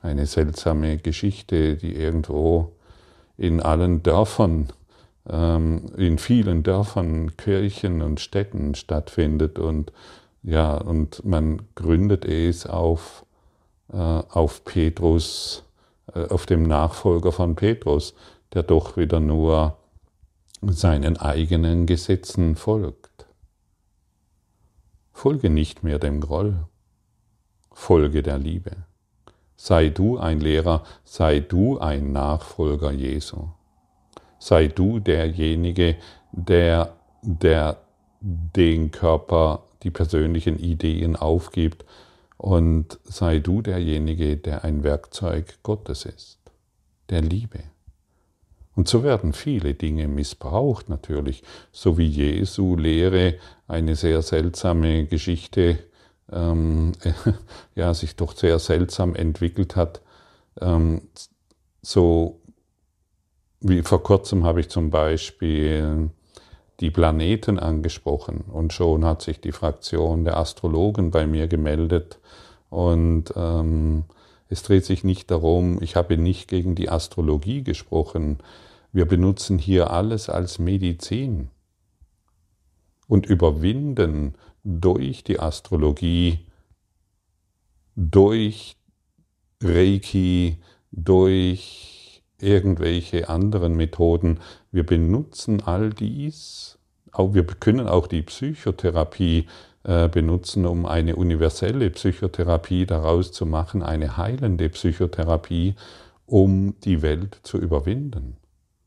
Eine 0.00 0.26
seltsame 0.26 0.98
Geschichte, 0.98 1.76
die 1.76 1.94
irgendwo 1.94 2.72
in 3.36 3.60
allen 3.60 4.02
Dörfern, 4.02 4.68
ähm, 5.28 5.92
in 5.96 6.18
vielen 6.18 6.62
Dörfern, 6.62 7.36
Kirchen 7.36 8.02
und 8.02 8.20
Städten 8.20 8.74
stattfindet 8.74 9.58
und 9.58 9.92
ja, 10.42 10.76
und 10.76 11.24
man 11.24 11.62
gründet 11.74 12.26
es 12.26 12.66
auf, 12.66 13.24
äh, 13.92 13.96
auf 13.96 14.64
Petrus 14.64 15.64
äh, 16.12 16.28
auf 16.28 16.46
dem 16.46 16.64
Nachfolger 16.64 17.32
von 17.32 17.54
Petrus, 17.54 18.14
der 18.52 18.62
doch 18.62 18.96
wieder 18.96 19.20
nur 19.20 19.76
seinen 20.72 21.16
eigenen 21.16 21.86
Gesetzen 21.86 22.56
folgt. 22.56 23.26
Folge 25.12 25.50
nicht 25.50 25.82
mehr 25.82 25.98
dem 25.98 26.20
Groll, 26.20 26.66
folge 27.72 28.22
der 28.22 28.38
Liebe. 28.38 28.72
Sei 29.56 29.88
du 29.88 30.18
ein 30.18 30.40
Lehrer, 30.40 30.82
sei 31.04 31.40
du 31.40 31.78
ein 31.78 32.12
Nachfolger 32.12 32.90
Jesu. 32.90 33.48
Sei 34.38 34.66
du 34.66 34.98
derjenige, 34.98 35.96
der, 36.32 36.96
der 37.22 37.78
den 38.20 38.90
Körper, 38.90 39.64
die 39.82 39.90
persönlichen 39.90 40.58
Ideen 40.58 41.16
aufgibt 41.16 41.84
und 42.36 42.98
sei 43.04 43.38
du 43.38 43.62
derjenige, 43.62 44.36
der 44.36 44.64
ein 44.64 44.82
Werkzeug 44.82 45.58
Gottes 45.62 46.04
ist, 46.04 46.38
der 47.10 47.22
Liebe. 47.22 47.60
Und 48.76 48.88
so 48.88 49.02
werden 49.02 49.32
viele 49.32 49.74
Dinge 49.74 50.08
missbraucht 50.08 50.88
natürlich, 50.88 51.42
so 51.72 51.96
wie 51.96 52.06
Jesu 52.06 52.76
Lehre 52.76 53.34
eine 53.68 53.94
sehr 53.94 54.22
seltsame 54.22 55.06
Geschichte, 55.06 55.78
ähm, 56.32 56.92
ja, 57.74 57.94
sich 57.94 58.16
doch 58.16 58.36
sehr 58.36 58.58
seltsam 58.58 59.14
entwickelt 59.14 59.76
hat. 59.76 60.02
Ähm, 60.60 61.02
so 61.82 62.40
wie 63.60 63.82
vor 63.82 64.02
kurzem 64.02 64.44
habe 64.44 64.60
ich 64.60 64.68
zum 64.68 64.90
Beispiel 64.90 66.10
die 66.80 66.90
Planeten 66.90 67.58
angesprochen 67.58 68.44
und 68.52 68.72
schon 68.72 69.04
hat 69.04 69.22
sich 69.22 69.40
die 69.40 69.52
Fraktion 69.52 70.24
der 70.24 70.36
Astrologen 70.36 71.10
bei 71.10 71.26
mir 71.26 71.46
gemeldet 71.46 72.18
und 72.68 73.32
ähm, 73.36 74.04
es 74.54 74.62
dreht 74.62 74.84
sich 74.84 75.02
nicht 75.02 75.32
darum, 75.32 75.82
ich 75.82 75.96
habe 75.96 76.16
nicht 76.16 76.46
gegen 76.46 76.76
die 76.76 76.88
Astrologie 76.88 77.64
gesprochen, 77.64 78.38
wir 78.92 79.04
benutzen 79.04 79.58
hier 79.58 79.90
alles 79.90 80.28
als 80.28 80.60
Medizin. 80.60 81.48
Und 83.08 83.26
überwinden 83.26 84.36
durch 84.62 85.24
die 85.24 85.40
Astrologie, 85.40 86.46
durch 87.96 88.76
Reiki, 89.60 90.58
durch 90.92 92.22
irgendwelche 92.38 93.28
anderen 93.28 93.74
Methoden. 93.74 94.38
Wir 94.70 94.86
benutzen 94.86 95.62
all 95.62 95.90
dies, 95.90 96.78
wir 97.12 97.44
können 97.44 97.88
auch 97.88 98.06
die 98.06 98.22
Psychotherapie 98.22 99.48
benutzen, 99.84 100.66
um 100.66 100.86
eine 100.86 101.16
universelle 101.16 101.90
Psychotherapie 101.90 102.86
daraus 102.86 103.32
zu 103.32 103.44
machen, 103.44 103.82
eine 103.82 104.16
heilende 104.16 104.68
Psychotherapie, 104.70 105.74
um 106.26 106.74
die 106.80 107.02
Welt 107.02 107.38
zu 107.42 107.58
überwinden. 107.58 108.36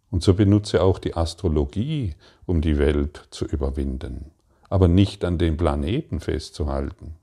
Und 0.09 0.23
so 0.23 0.33
benutze 0.33 0.81
auch 0.81 0.99
die 0.99 1.15
Astrologie, 1.15 2.15
um 2.45 2.61
die 2.61 2.79
Welt 2.79 3.27
zu 3.29 3.45
überwinden, 3.45 4.31
aber 4.69 4.87
nicht 4.87 5.23
an 5.23 5.37
den 5.37 5.57
Planeten 5.57 6.19
festzuhalten. 6.19 7.15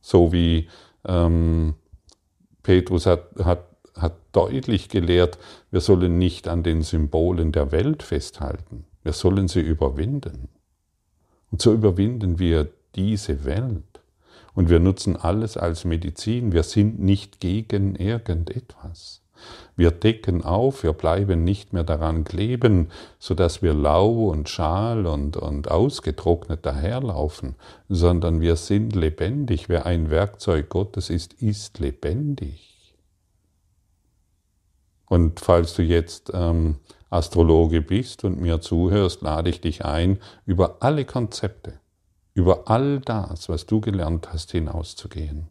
So 0.00 0.32
wie 0.32 0.68
ähm, 1.04 1.74
Petrus 2.62 3.06
hat, 3.06 3.28
hat 3.42 3.72
hat 3.96 4.14
deutlich 4.32 4.88
gelehrt, 4.88 5.38
wir 5.70 5.80
sollen 5.80 6.18
nicht 6.18 6.48
an 6.48 6.62
den 6.62 6.82
Symbolen 6.82 7.52
der 7.52 7.72
Welt 7.72 8.02
festhalten, 8.02 8.84
wir 9.02 9.12
sollen 9.12 9.48
sie 9.48 9.60
überwinden. 9.60 10.48
Und 11.52 11.62
so 11.62 11.72
überwinden 11.72 12.38
wir 12.38 12.68
diese 12.96 13.44
Welt. 13.44 13.84
Und 14.54 14.68
wir 14.68 14.80
nutzen 14.80 15.16
alles 15.16 15.56
als 15.56 15.84
Medizin, 15.84 16.52
wir 16.52 16.62
sind 16.62 16.98
nicht 16.98 17.40
gegen 17.40 17.94
irgendetwas. 17.94 19.22
Wir 19.76 19.90
decken 19.90 20.44
auf, 20.44 20.82
wir 20.82 20.92
bleiben 20.92 21.44
nicht 21.44 21.72
mehr 21.72 21.84
daran 21.84 22.24
kleben, 22.24 22.88
sodass 23.18 23.62
wir 23.62 23.74
lau 23.74 24.28
und 24.30 24.48
schal 24.48 25.06
und, 25.06 25.36
und 25.36 25.70
ausgetrocknet 25.70 26.64
daherlaufen, 26.64 27.56
sondern 27.88 28.40
wir 28.40 28.56
sind 28.56 28.94
lebendig. 28.94 29.68
Wer 29.68 29.86
ein 29.86 30.10
Werkzeug 30.10 30.68
Gottes 30.68 31.10
ist, 31.10 31.34
ist 31.34 31.80
lebendig. 31.80 32.94
Und 35.06 35.40
falls 35.40 35.74
du 35.74 35.82
jetzt 35.82 36.30
ähm, 36.32 36.76
Astrologe 37.12 37.82
bist 37.82 38.24
und 38.24 38.40
mir 38.40 38.60
zuhörst, 38.60 39.22
lade 39.22 39.50
ich 39.50 39.60
dich 39.60 39.84
ein, 39.84 40.18
über 40.46 40.78
alle 40.80 41.04
Konzepte, 41.04 41.74
über 42.34 42.70
all 42.70 43.00
das, 43.00 43.48
was 43.48 43.66
du 43.66 43.80
gelernt 43.80 44.32
hast, 44.32 44.52
hinauszugehen. 44.52 45.48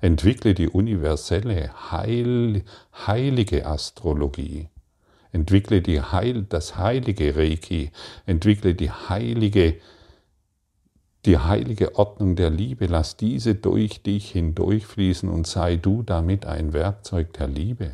Entwickle 0.00 0.54
die 0.54 0.68
universelle, 0.68 1.70
heil, 1.90 2.62
heilige 3.06 3.66
Astrologie. 3.66 4.68
Entwickle 5.32 5.82
die 5.82 6.00
Heil, 6.00 6.44
das 6.48 6.76
heilige 6.76 7.36
Reiki. 7.36 7.90
Entwickle 8.24 8.74
die 8.74 8.90
heilige, 8.90 9.76
die 11.26 11.38
heilige 11.38 11.96
Ordnung 11.96 12.36
der 12.36 12.50
Liebe. 12.50 12.86
Lass 12.86 13.16
diese 13.16 13.54
durch 13.54 14.02
dich 14.02 14.30
hindurchfließen 14.30 15.28
und 15.28 15.46
sei 15.46 15.76
du 15.76 16.02
damit 16.02 16.46
ein 16.46 16.72
Werkzeug 16.72 17.32
der 17.34 17.48
Liebe. 17.48 17.92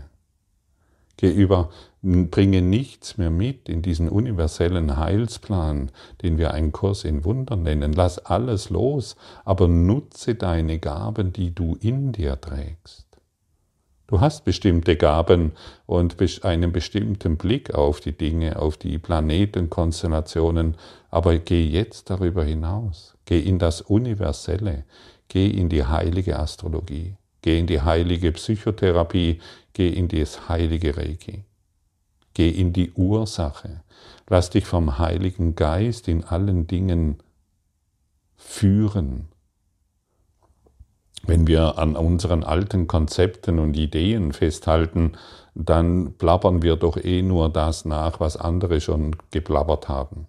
Geh 1.16 1.30
über, 1.30 1.70
bringe 2.04 2.60
nichts 2.60 3.16
mehr 3.16 3.30
mit 3.30 3.68
in 3.68 3.80
diesen 3.80 4.10
universellen 4.10 4.98
Heilsplan, 4.98 5.90
den 6.22 6.36
wir 6.36 6.52
einen 6.52 6.70
Kurs 6.70 7.04
in 7.04 7.24
Wundern 7.24 7.62
nennen. 7.62 7.94
Lass 7.94 8.18
alles 8.18 8.68
los, 8.68 9.16
aber 9.44 9.68
nutze 9.68 10.34
deine 10.34 10.78
Gaben, 10.78 11.32
die 11.32 11.54
du 11.54 11.76
in 11.80 12.12
dir 12.12 12.38
trägst. 12.38 13.06
Du 14.06 14.20
hast 14.20 14.44
bestimmte 14.44 14.96
Gaben 14.96 15.52
und 15.86 16.16
einen 16.44 16.72
bestimmten 16.72 17.38
Blick 17.38 17.74
auf 17.74 18.00
die 18.00 18.12
Dinge, 18.12 18.60
auf 18.60 18.76
die 18.76 18.98
Planetenkonstellationen, 18.98 20.76
aber 21.10 21.38
geh 21.38 21.64
jetzt 21.64 22.10
darüber 22.10 22.44
hinaus. 22.44 23.16
Geh 23.24 23.40
in 23.40 23.58
das 23.58 23.80
Universelle, 23.80 24.84
geh 25.28 25.48
in 25.48 25.70
die 25.70 25.86
heilige 25.86 26.38
Astrologie, 26.38 27.16
geh 27.40 27.58
in 27.58 27.66
die 27.66 27.80
heilige 27.80 28.30
Psychotherapie, 28.32 29.40
geh 29.72 29.88
in 29.88 30.08
das 30.08 30.50
heilige 30.50 30.98
Reiki. 30.98 31.44
Geh 32.34 32.50
in 32.50 32.72
die 32.72 32.92
Ursache. 32.92 33.82
Lass 34.28 34.50
dich 34.50 34.66
vom 34.66 34.98
Heiligen 34.98 35.54
Geist 35.54 36.08
in 36.08 36.24
allen 36.24 36.66
Dingen 36.66 37.18
führen. 38.36 39.28
Wenn 41.26 41.46
wir 41.46 41.78
an 41.78 41.96
unseren 41.96 42.44
alten 42.44 42.86
Konzepten 42.86 43.58
und 43.58 43.76
Ideen 43.76 44.32
festhalten, 44.32 45.12
dann 45.54 46.14
plappern 46.18 46.62
wir 46.62 46.76
doch 46.76 46.96
eh 46.96 47.22
nur 47.22 47.48
das 47.48 47.84
nach, 47.84 48.20
was 48.20 48.36
andere 48.36 48.80
schon 48.80 49.16
geplappert 49.30 49.88
haben. 49.88 50.26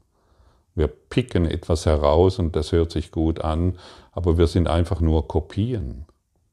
Wir 0.75 0.87
picken 0.87 1.45
etwas 1.45 1.85
heraus 1.85 2.37
und 2.39 2.55
das 2.55 2.71
hört 2.71 2.91
sich 2.91 3.11
gut 3.11 3.41
an, 3.41 3.77
aber 4.11 4.37
wir 4.37 4.47
sind 4.47 4.67
einfach 4.67 5.01
nur 5.01 5.27
Kopien. 5.27 6.05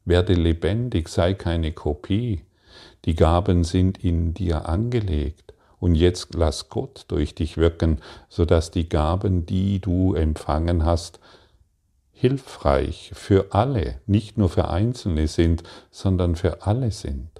Werde 0.04 0.34
lebendig, 0.34 1.08
sei 1.08 1.34
keine 1.34 1.72
Kopie. 1.72 2.42
Die 3.04 3.14
Gaben 3.14 3.64
sind 3.64 4.02
in 4.02 4.34
dir 4.34 4.68
angelegt. 4.68 5.54
Und 5.78 5.96
jetzt 5.96 6.34
lass 6.34 6.68
Gott 6.68 7.06
durch 7.08 7.34
dich 7.34 7.56
wirken, 7.56 8.00
sodass 8.28 8.70
die 8.70 8.88
Gaben, 8.88 9.46
die 9.46 9.80
du 9.80 10.14
empfangen 10.14 10.84
hast, 10.84 11.18
hilfreich 12.12 13.10
für 13.14 13.52
alle, 13.52 14.00
nicht 14.06 14.38
nur 14.38 14.48
für 14.48 14.68
Einzelne 14.68 15.26
sind, 15.26 15.64
sondern 15.90 16.36
für 16.36 16.64
alle 16.64 16.92
sind. 16.92 17.30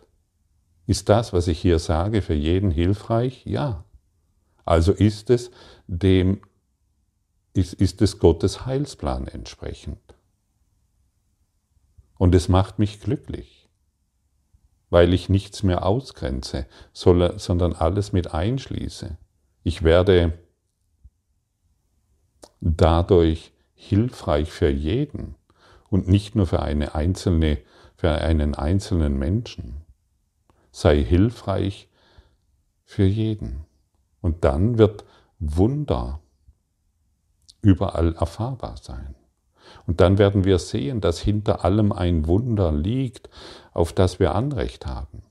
Ist 0.89 1.09
das, 1.09 1.33
was 1.33 1.47
ich 1.47 1.61
hier 1.61 1.79
sage, 1.79 2.21
für 2.21 2.35
jeden 2.35 2.73
hilfreich? 2.73 3.47
Ja. 3.47 3.85
Also 4.65 4.91
ist 4.91 5.31
es 5.31 5.53
dem, 5.87 6.41
ist, 7.55 7.75
ist 7.75 8.03
es 8.03 8.19
Gottes 8.19 8.67
Heilsplan 8.67 9.29
entsprechend. 9.29 10.01
Und 12.19 12.35
es 12.35 12.49
macht 12.49 12.81
mich 12.81 13.01
glücklich, 13.01 13.62
weil 14.93 15.15
ich 15.15 15.31
nichts 15.31 15.63
mehr 15.63 15.87
ausgrenze, 15.87 16.67
sondern 16.93 17.73
alles 17.73 18.13
mit 18.13 18.35
einschließe. 18.35 19.17
Ich 19.63 19.83
werde 19.85 20.39
dadurch 22.61 23.55
hilfreich 23.73 24.53
für 24.53 24.69
jeden 24.69 25.37
und 25.89 26.09
nicht 26.09 26.35
nur 26.35 26.47
für 26.47 26.61
eine 26.61 26.95
einzelne, 26.95 27.57
für 27.97 28.11
einen 28.11 28.55
einzelnen 28.55 29.19
Menschen. 29.19 29.81
Sei 30.73 31.03
hilfreich 31.03 31.89
für 32.85 33.05
jeden. 33.05 33.65
Und 34.21 34.45
dann 34.45 34.77
wird 34.77 35.07
Wunder 35.39 36.21
überall 37.63 38.15
erfahrbar 38.17 38.77
sein. 38.77 39.15
Und 39.87 40.01
dann 40.01 40.19
werden 40.19 40.45
wir 40.45 40.59
sehen, 40.59 41.01
dass 41.01 41.21
hinter 41.21 41.65
allem 41.65 41.93
ein 41.93 42.27
Wunder 42.27 42.73
liegt, 42.73 43.29
auf 43.73 43.93
das 43.93 44.21
wir 44.21 44.35
Anrecht 44.35 44.87
haben. 44.87 45.23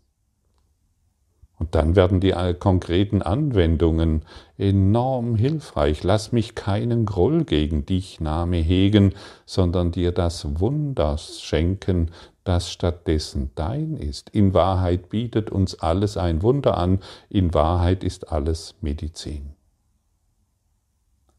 Und 1.61 1.75
dann 1.75 1.95
werden 1.95 2.19
die 2.21 2.33
konkreten 2.59 3.21
Anwendungen 3.21 4.23
enorm 4.57 5.35
hilfreich. 5.35 6.03
Lass 6.03 6.31
mich 6.31 6.55
keinen 6.55 7.05
Groll 7.05 7.43
gegen 7.43 7.85
dich, 7.85 8.19
Name 8.19 8.57
hegen, 8.57 9.13
sondern 9.45 9.91
dir 9.91 10.11
das 10.11 10.59
Wunder 10.59 11.19
schenken, 11.19 12.09
das 12.43 12.71
stattdessen 12.71 13.51
dein 13.53 13.95
ist. 13.95 14.31
In 14.31 14.55
Wahrheit 14.55 15.09
bietet 15.09 15.51
uns 15.51 15.79
alles 15.79 16.17
ein 16.17 16.41
Wunder 16.41 16.79
an, 16.79 16.99
in 17.29 17.53
Wahrheit 17.53 18.03
ist 18.03 18.31
alles 18.31 18.73
Medizin. 18.81 19.53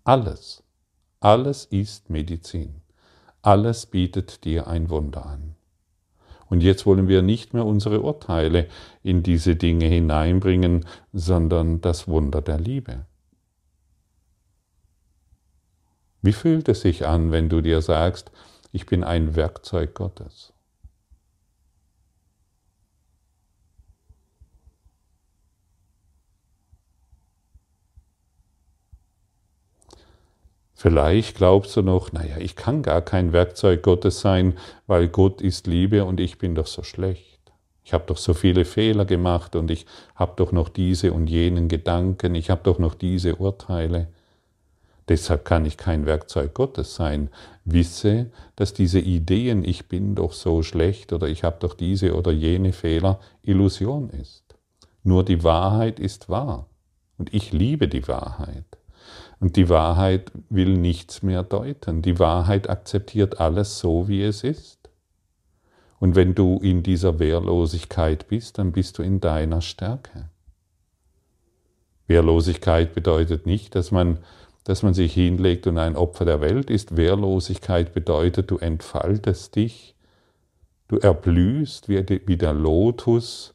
Alles, 0.05 0.63
alles 1.19 1.65
ist 1.65 2.11
Medizin. 2.11 2.82
Alles 3.43 3.87
bietet 3.87 4.45
dir 4.45 4.69
ein 4.69 4.89
Wunder 4.89 5.27
an. 5.27 5.57
Und 6.49 6.63
jetzt 6.63 6.87
wollen 6.87 7.09
wir 7.09 7.23
nicht 7.23 7.55
mehr 7.55 7.67
unsere 7.67 8.03
Urteile 8.03 8.69
in 9.03 9.25
diese 9.25 9.57
Dinge 9.57 9.87
hineinbringen, 9.87 10.87
sondern 11.13 11.81
das 11.81 12.07
Wunder 12.07 12.41
der 12.41 12.61
Liebe. 12.61 13.07
Wie 16.21 16.33
fühlt 16.33 16.69
es 16.69 16.83
sich 16.83 17.05
an, 17.05 17.33
wenn 17.33 17.49
du 17.49 17.63
dir 17.63 17.83
sagst, 17.83 18.31
ich 18.71 18.87
bin 18.87 19.03
ein 19.03 19.35
Werkzeug 19.35 19.95
Gottes? 19.95 20.52
Vielleicht 30.83 31.37
glaubst 31.37 31.77
du 31.77 31.83
noch, 31.83 32.11
naja, 32.11 32.39
ich 32.39 32.57
kann 32.57 32.83
gar 32.83 33.03
kein 33.03 33.33
Werkzeug 33.33 33.85
Gottes 33.85 34.21
sein, 34.21 34.59
weil 34.89 35.07
Gott 35.07 35.41
ist 35.41 35.69
Liebe 35.69 36.05
und 36.05 36.19
ich 36.19 36.39
bin 36.39 36.57
doch 36.57 36.67
so 36.67 36.83
schlecht. 36.83 37.39
Ich 37.85 37.93
habe 37.93 38.03
doch 38.09 38.17
so 38.17 38.35
viele 38.35 38.65
Fehler 38.65 39.05
gemacht 39.05 39.55
und 39.55 39.71
ich 39.71 39.87
habe 40.17 40.33
doch 40.35 40.51
noch 40.51 40.69
diese 40.69 41.13
und 41.13 41.31
jenen 41.31 41.69
Gedanken, 41.69 42.35
ich 42.35 42.51
habe 42.51 42.63
doch 42.65 42.81
noch 42.81 42.97
diese 42.97 43.37
Urteile. 43.37 44.09
Deshalb 45.09 45.45
kann 45.45 45.67
ich 45.67 45.77
kein 45.77 46.05
Werkzeug 46.05 46.53
Gottes 46.53 46.97
sein. 46.97 47.31
Wisse, 47.65 48.33
dass 48.57 48.75
diese 48.75 48.99
Ideen, 48.99 49.65
ich 49.65 49.87
bin 49.87 50.17
doch 50.17 50.33
so 50.33 50.65
schlecht 50.65 51.13
oder 51.13 51.29
ich 51.29 51.45
habe 51.45 51.59
doch 51.61 51.75
diese 51.75 52.17
oder 52.17 52.33
jene 52.33 52.73
Fehler, 52.73 53.21
Illusion 53.43 54.11
ist. 54.11 54.57
Nur 55.05 55.25
die 55.25 55.45
Wahrheit 55.45 56.01
ist 56.01 56.29
wahr. 56.29 56.67
Und 57.19 57.33
ich 57.33 57.53
liebe 57.53 57.87
die 57.87 58.09
Wahrheit. 58.09 58.82
Und 59.43 59.57
die 59.57 59.69
Wahrheit 59.69 60.31
will 60.51 60.79
nichts 60.79 61.25
mehr 61.25 61.43
deuten. 61.43 62.01
Die 62.01 62.21
Wahrheit 62.21 62.71
akzeptiert 62.71 63.41
alles 63.41 63.81
so, 63.81 64.07
wie 64.07 64.23
es 64.23 64.45
ist. 64.45 64.79
Und 65.99 66.15
wenn 66.15 66.37
du 66.37 66.61
in 66.63 66.85
dieser 66.85 67.19
Wehrlosigkeit 67.19 68.29
bist, 68.29 68.59
dann 68.59 68.71
bist 68.71 68.99
du 68.99 69.03
in 69.03 69.19
deiner 69.19 69.61
Stärke. 69.61 70.29
Wehrlosigkeit 72.07 72.95
bedeutet 72.95 73.45
nicht, 73.45 73.75
dass 73.75 73.91
man, 73.91 74.19
dass 74.63 74.85
man 74.85 74.95
sich 74.95 75.13
hinlegt 75.13 75.67
und 75.67 75.77
ein 75.77 75.97
Opfer 75.97 76.25
der 76.25 76.41
Welt 76.41 76.71
ist. 76.71 76.97
Wehrlosigkeit 76.97 77.95
bedeutet, 77.95 78.49
du 78.49 78.59
entfaltest 78.59 79.57
dich, 79.57 79.97
du 80.87 80.99
erblühst 80.99 81.89
wie 81.89 82.37
der 82.37 82.53
Lotus 82.53 83.52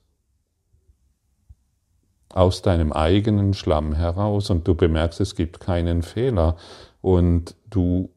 aus 2.38 2.62
deinem 2.62 2.94
eigenen 2.94 3.56
Schlamm 3.56 3.94
heraus 3.94 4.52
und 4.52 4.68
du 4.68 4.76
bemerkst, 4.76 5.20
es 5.20 5.34
gibt 5.34 5.60
keinen 5.60 6.04
Fehler 6.04 6.56
und 7.02 7.56
du 7.68 8.10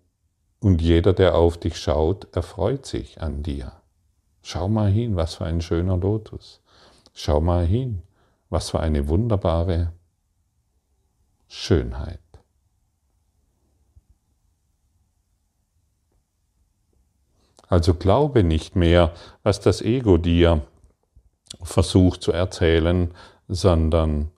und 0.61 0.83
jeder, 0.83 1.14
der 1.14 1.37
auf 1.37 1.56
dich 1.56 1.78
schaut, 1.78 2.28
erfreut 2.37 2.85
sich 2.85 3.22
an 3.22 3.42
dir. 3.42 3.72
Schau 4.42 4.68
mal 4.68 4.90
hin, 4.90 5.16
was 5.16 5.37
für 5.37 5.46
ein 5.46 5.62
schöner 5.62 5.96
Lotus. 5.96 6.61
Schau 7.14 7.40
mal 7.40 7.64
hin, 7.64 8.02
was 8.50 8.68
für 8.68 8.80
eine 8.80 9.09
wunderbare 9.09 9.94
Schönheit. 11.48 12.20
Also 17.68 17.94
glaube 17.94 18.44
nicht 18.44 18.76
mehr, 18.76 19.14
was 19.42 19.61
das 19.61 19.80
Ego 19.80 20.18
dir 20.18 20.61
versucht 21.62 22.22
zu 22.22 22.33
erzählen, 22.33 23.14
sondern 23.50 24.30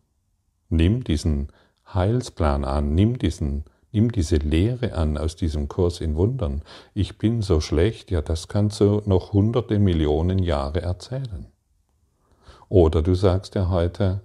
nimm 0.71 1.05
diesen 1.05 1.49
Heilsplan 1.93 2.65
an, 2.65 2.95
nimm, 2.95 3.19
diesen, 3.19 3.65
nimm 3.93 4.11
diese 4.11 4.37
Lehre 4.37 4.95
an 4.95 5.19
aus 5.19 5.37
diesem 5.37 5.69
Kurs 5.69 6.01
in 6.01 6.17
Wundern. 6.17 6.63
Ich 6.95 7.19
bin 7.19 7.43
so 7.43 7.61
schlecht, 7.61 8.11
ja, 8.11 8.23
das 8.23 8.49
kannst 8.49 8.81
du 8.81 9.03
noch 9.05 9.35
hunderte 9.35 9.79
Millionen 9.79 10.39
Jahre 10.39 10.81
erzählen. 10.81 11.47
Oder 12.71 13.03
du 13.03 13.15
sagst 13.15 13.55
ja 13.55 13.69
heute, 13.69 14.23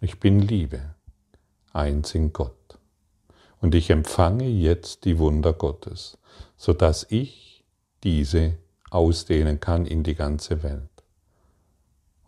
ich 0.00 0.18
bin 0.18 0.40
Liebe, 0.40 0.96
eins 1.72 2.14
in 2.16 2.32
Gott. 2.32 2.56
Und 3.60 3.74
ich 3.76 3.90
empfange 3.90 4.48
jetzt 4.48 5.04
die 5.04 5.18
Wunder 5.18 5.52
Gottes, 5.52 6.18
sodass 6.56 7.06
ich 7.10 7.62
diese 8.02 8.56
ausdehnen 8.90 9.60
kann 9.60 9.86
in 9.86 10.02
die 10.02 10.14
ganze 10.14 10.62
Welt. 10.62 10.88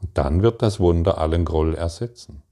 Und 0.00 0.10
dann 0.14 0.42
wird 0.42 0.62
das 0.62 0.80
Wunder 0.80 1.18
allen 1.18 1.44
Groll 1.44 1.74
ersetzen. 1.74 2.42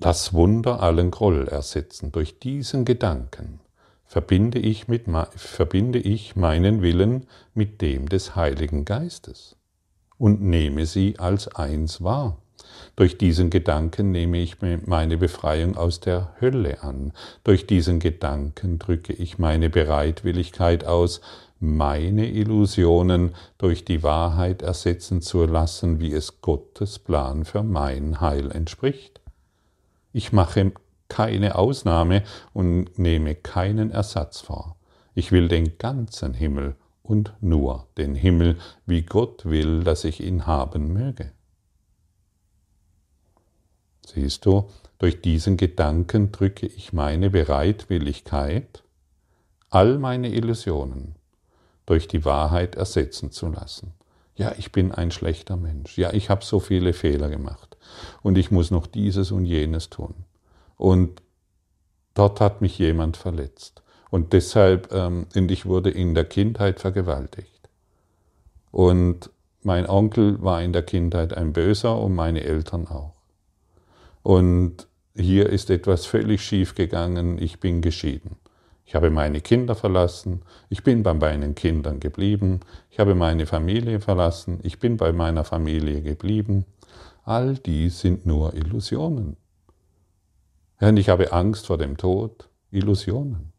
Das 0.00 0.32
Wunder 0.32 0.80
allen 0.80 1.10
Groll 1.10 1.48
ersetzen. 1.48 2.12
Durch 2.12 2.38
diesen 2.38 2.84
Gedanken 2.84 3.60
verbinde 4.04 4.58
ich, 4.58 4.88
mit, 4.88 5.06
verbinde 5.36 5.98
ich 5.98 6.36
meinen 6.36 6.82
Willen 6.82 7.26
mit 7.54 7.82
dem 7.82 8.08
des 8.08 8.36
Heiligen 8.36 8.84
Geistes 8.84 9.56
und 10.16 10.40
nehme 10.40 10.86
sie 10.86 11.18
als 11.18 11.48
eins 11.54 12.02
wahr. 12.02 12.38
Durch 12.96 13.18
diesen 13.18 13.50
Gedanken 13.50 14.10
nehme 14.10 14.38
ich 14.38 14.56
meine 14.86 15.16
Befreiung 15.16 15.76
aus 15.76 16.00
der 16.00 16.34
Hölle 16.40 16.82
an. 16.82 17.12
Durch 17.44 17.66
diesen 17.66 18.00
Gedanken 18.00 18.78
drücke 18.78 19.12
ich 19.12 19.38
meine 19.38 19.70
Bereitwilligkeit 19.70 20.84
aus, 20.84 21.20
meine 21.60 22.28
Illusionen 22.28 23.34
durch 23.58 23.84
die 23.84 24.02
Wahrheit 24.02 24.62
ersetzen 24.62 25.22
zu 25.22 25.44
lassen, 25.44 26.00
wie 26.00 26.12
es 26.12 26.40
Gottes 26.40 26.98
Plan 26.98 27.44
für 27.44 27.62
mein 27.62 28.20
Heil 28.20 28.50
entspricht. 28.50 29.20
Ich 30.12 30.32
mache 30.32 30.72
keine 31.08 31.56
Ausnahme 31.56 32.22
und 32.52 32.98
nehme 32.98 33.34
keinen 33.34 33.90
Ersatz 33.90 34.40
vor. 34.40 34.76
Ich 35.14 35.32
will 35.32 35.48
den 35.48 35.78
ganzen 35.78 36.34
Himmel 36.34 36.76
und 37.02 37.32
nur 37.40 37.86
den 37.96 38.14
Himmel, 38.14 38.56
wie 38.86 39.02
Gott 39.02 39.46
will, 39.46 39.82
dass 39.82 40.04
ich 40.04 40.22
ihn 40.22 40.46
haben 40.46 40.92
möge. 40.92 41.32
Siehst 44.14 44.46
du, 44.46 44.70
durch 44.98 45.20
diesen 45.20 45.58
Gedanken 45.58 46.32
drücke 46.32 46.66
ich 46.66 46.94
meine 46.94 47.28
Bereitwilligkeit, 47.28 48.82
all 49.68 49.98
meine 49.98 50.30
Illusionen 50.32 51.14
durch 51.84 52.08
die 52.08 52.24
Wahrheit 52.24 52.74
ersetzen 52.74 53.30
zu 53.30 53.48
lassen. 53.48 53.92
Ja, 54.34 54.54
ich 54.56 54.72
bin 54.72 54.92
ein 54.92 55.10
schlechter 55.10 55.56
Mensch. 55.56 55.98
Ja, 55.98 56.12
ich 56.12 56.30
habe 56.30 56.42
so 56.42 56.58
viele 56.58 56.94
Fehler 56.94 57.28
gemacht. 57.28 57.76
Und 58.22 58.38
ich 58.38 58.50
muss 58.50 58.70
noch 58.70 58.86
dieses 58.86 59.30
und 59.30 59.44
jenes 59.44 59.90
tun. 59.90 60.14
Und 60.76 61.22
dort 62.14 62.40
hat 62.40 62.62
mich 62.62 62.78
jemand 62.78 63.18
verletzt. 63.18 63.82
Und 64.10 64.32
deshalb, 64.32 64.90
ähm, 64.92 65.26
und 65.34 65.50
ich 65.50 65.66
wurde 65.66 65.90
in 65.90 66.14
der 66.14 66.24
Kindheit 66.24 66.80
vergewaltigt. 66.80 67.68
Und 68.70 69.30
mein 69.62 69.86
Onkel 69.86 70.42
war 70.42 70.62
in 70.62 70.72
der 70.72 70.82
Kindheit 70.82 71.34
ein 71.34 71.52
Böser 71.52 72.00
und 72.00 72.14
meine 72.14 72.42
Eltern 72.42 72.86
auch. 72.86 73.17
Und 74.22 74.88
hier 75.14 75.48
ist 75.48 75.70
etwas 75.70 76.06
völlig 76.06 76.42
schief 76.42 76.74
gegangen, 76.74 77.38
ich 77.40 77.60
bin 77.60 77.80
geschieden. 77.80 78.36
Ich 78.84 78.94
habe 78.94 79.10
meine 79.10 79.40
Kinder 79.40 79.74
verlassen, 79.74 80.42
ich 80.70 80.82
bin 80.82 81.02
bei 81.02 81.12
meinen 81.12 81.54
Kindern 81.54 82.00
geblieben, 82.00 82.60
ich 82.90 82.98
habe 82.98 83.14
meine 83.14 83.44
Familie 83.46 84.00
verlassen, 84.00 84.60
ich 84.62 84.78
bin 84.78 84.96
bei 84.96 85.12
meiner 85.12 85.44
Familie 85.44 86.00
geblieben. 86.00 86.64
All 87.24 87.54
dies 87.58 88.00
sind 88.00 88.24
nur 88.24 88.54
Illusionen. 88.54 89.36
und 90.80 90.96
ich 90.96 91.10
habe 91.10 91.32
Angst 91.32 91.66
vor 91.66 91.76
dem 91.76 91.98
Tod, 91.98 92.48
Illusionen. 92.70 93.52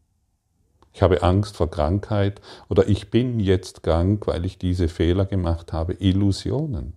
Ich 0.92 1.02
habe 1.02 1.22
Angst 1.22 1.56
vor 1.56 1.70
Krankheit 1.70 2.40
oder 2.68 2.88
ich 2.88 3.10
bin 3.10 3.38
jetzt 3.38 3.82
krank, 3.82 4.26
weil 4.26 4.44
ich 4.44 4.58
diese 4.58 4.88
Fehler 4.88 5.26
gemacht 5.26 5.72
habe. 5.72 5.92
Illusionen. 5.94 6.94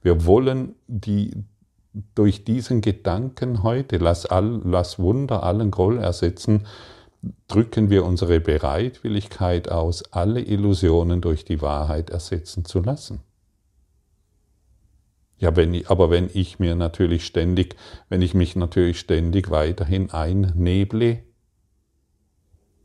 Wir 0.00 0.24
wollen 0.24 0.74
die 0.86 1.44
durch 2.14 2.44
diesen 2.44 2.80
Gedanken 2.80 3.62
heute, 3.62 3.98
lass, 3.98 4.26
all, 4.26 4.60
lass 4.64 4.98
Wunder 4.98 5.42
allen 5.42 5.70
Groll 5.70 5.98
ersetzen, 5.98 6.66
drücken 7.48 7.88
wir 7.88 8.04
unsere 8.04 8.40
Bereitwilligkeit 8.40 9.70
aus, 9.70 10.12
alle 10.12 10.40
Illusionen 10.40 11.20
durch 11.20 11.44
die 11.44 11.62
Wahrheit 11.62 12.10
ersetzen 12.10 12.64
zu 12.64 12.80
lassen. 12.80 13.20
Ja, 15.38 15.56
wenn 15.56 15.74
ich, 15.74 15.90
aber 15.90 16.10
wenn 16.10 16.30
ich 16.32 16.58
mir 16.58 16.74
natürlich 16.74 17.26
ständig, 17.26 17.76
wenn 18.08 18.22
ich 18.22 18.34
mich 18.34 18.56
natürlich 18.56 18.98
ständig 18.98 19.50
weiterhin 19.50 20.10
einneble, 20.10 21.22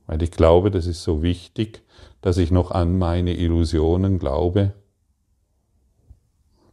weil 0.08 0.22
ich 0.22 0.32
glaube, 0.32 0.72
das 0.72 0.88
ist 0.88 1.04
so 1.04 1.22
wichtig, 1.22 1.84
dass 2.22 2.38
ich 2.38 2.52
noch 2.52 2.72
an 2.72 2.98
meine 2.98 3.36
Illusionen 3.36 4.20
glaube, 4.20 4.74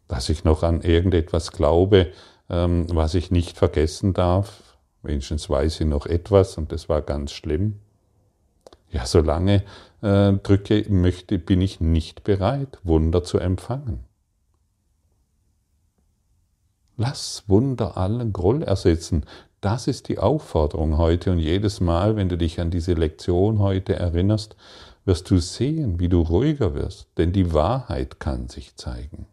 dass 0.08 0.28
ich 0.28 0.44
noch 0.44 0.62
an 0.62 0.82
irgendetwas 0.82 1.52
glaube, 1.52 2.12
ähm, 2.48 2.86
was 2.90 3.14
ich 3.14 3.30
nicht 3.30 3.56
vergessen 3.56 4.14
darf. 4.14 4.76
Wenigstens 5.02 5.48
weiß 5.48 5.80
ich 5.80 5.86
noch 5.86 6.06
etwas 6.06 6.58
und 6.58 6.72
das 6.72 6.88
war 6.88 7.02
ganz 7.02 7.32
schlimm. 7.32 7.80
Ja, 8.90 9.04
solange 9.04 9.64
äh, 10.02 10.32
drücke, 10.32 10.84
möchte, 10.88 11.38
bin 11.38 11.60
ich 11.60 11.80
nicht 11.80 12.24
bereit, 12.24 12.78
Wunder 12.84 13.24
zu 13.24 13.38
empfangen. 13.38 14.04
Lass 16.96 17.44
Wunder 17.46 17.96
allen 17.96 18.32
Groll 18.32 18.62
ersetzen. 18.62 19.26
Das 19.60 19.86
ist 19.86 20.08
die 20.08 20.18
Aufforderung 20.18 20.96
heute 20.96 21.32
und 21.32 21.40
jedes 21.40 21.80
Mal, 21.80 22.16
wenn 22.16 22.28
du 22.28 22.38
dich 22.38 22.60
an 22.60 22.70
diese 22.70 22.94
Lektion 22.94 23.58
heute 23.58 23.96
erinnerst, 23.96 24.56
wirst 25.04 25.30
du 25.30 25.38
sehen, 25.38 26.00
wie 26.00 26.08
du 26.08 26.22
ruhiger 26.22 26.74
wirst, 26.74 27.08
denn 27.18 27.32
die 27.32 27.52
Wahrheit 27.52 28.18
kann 28.18 28.48
sich 28.48 28.76
zeigen. 28.76 29.26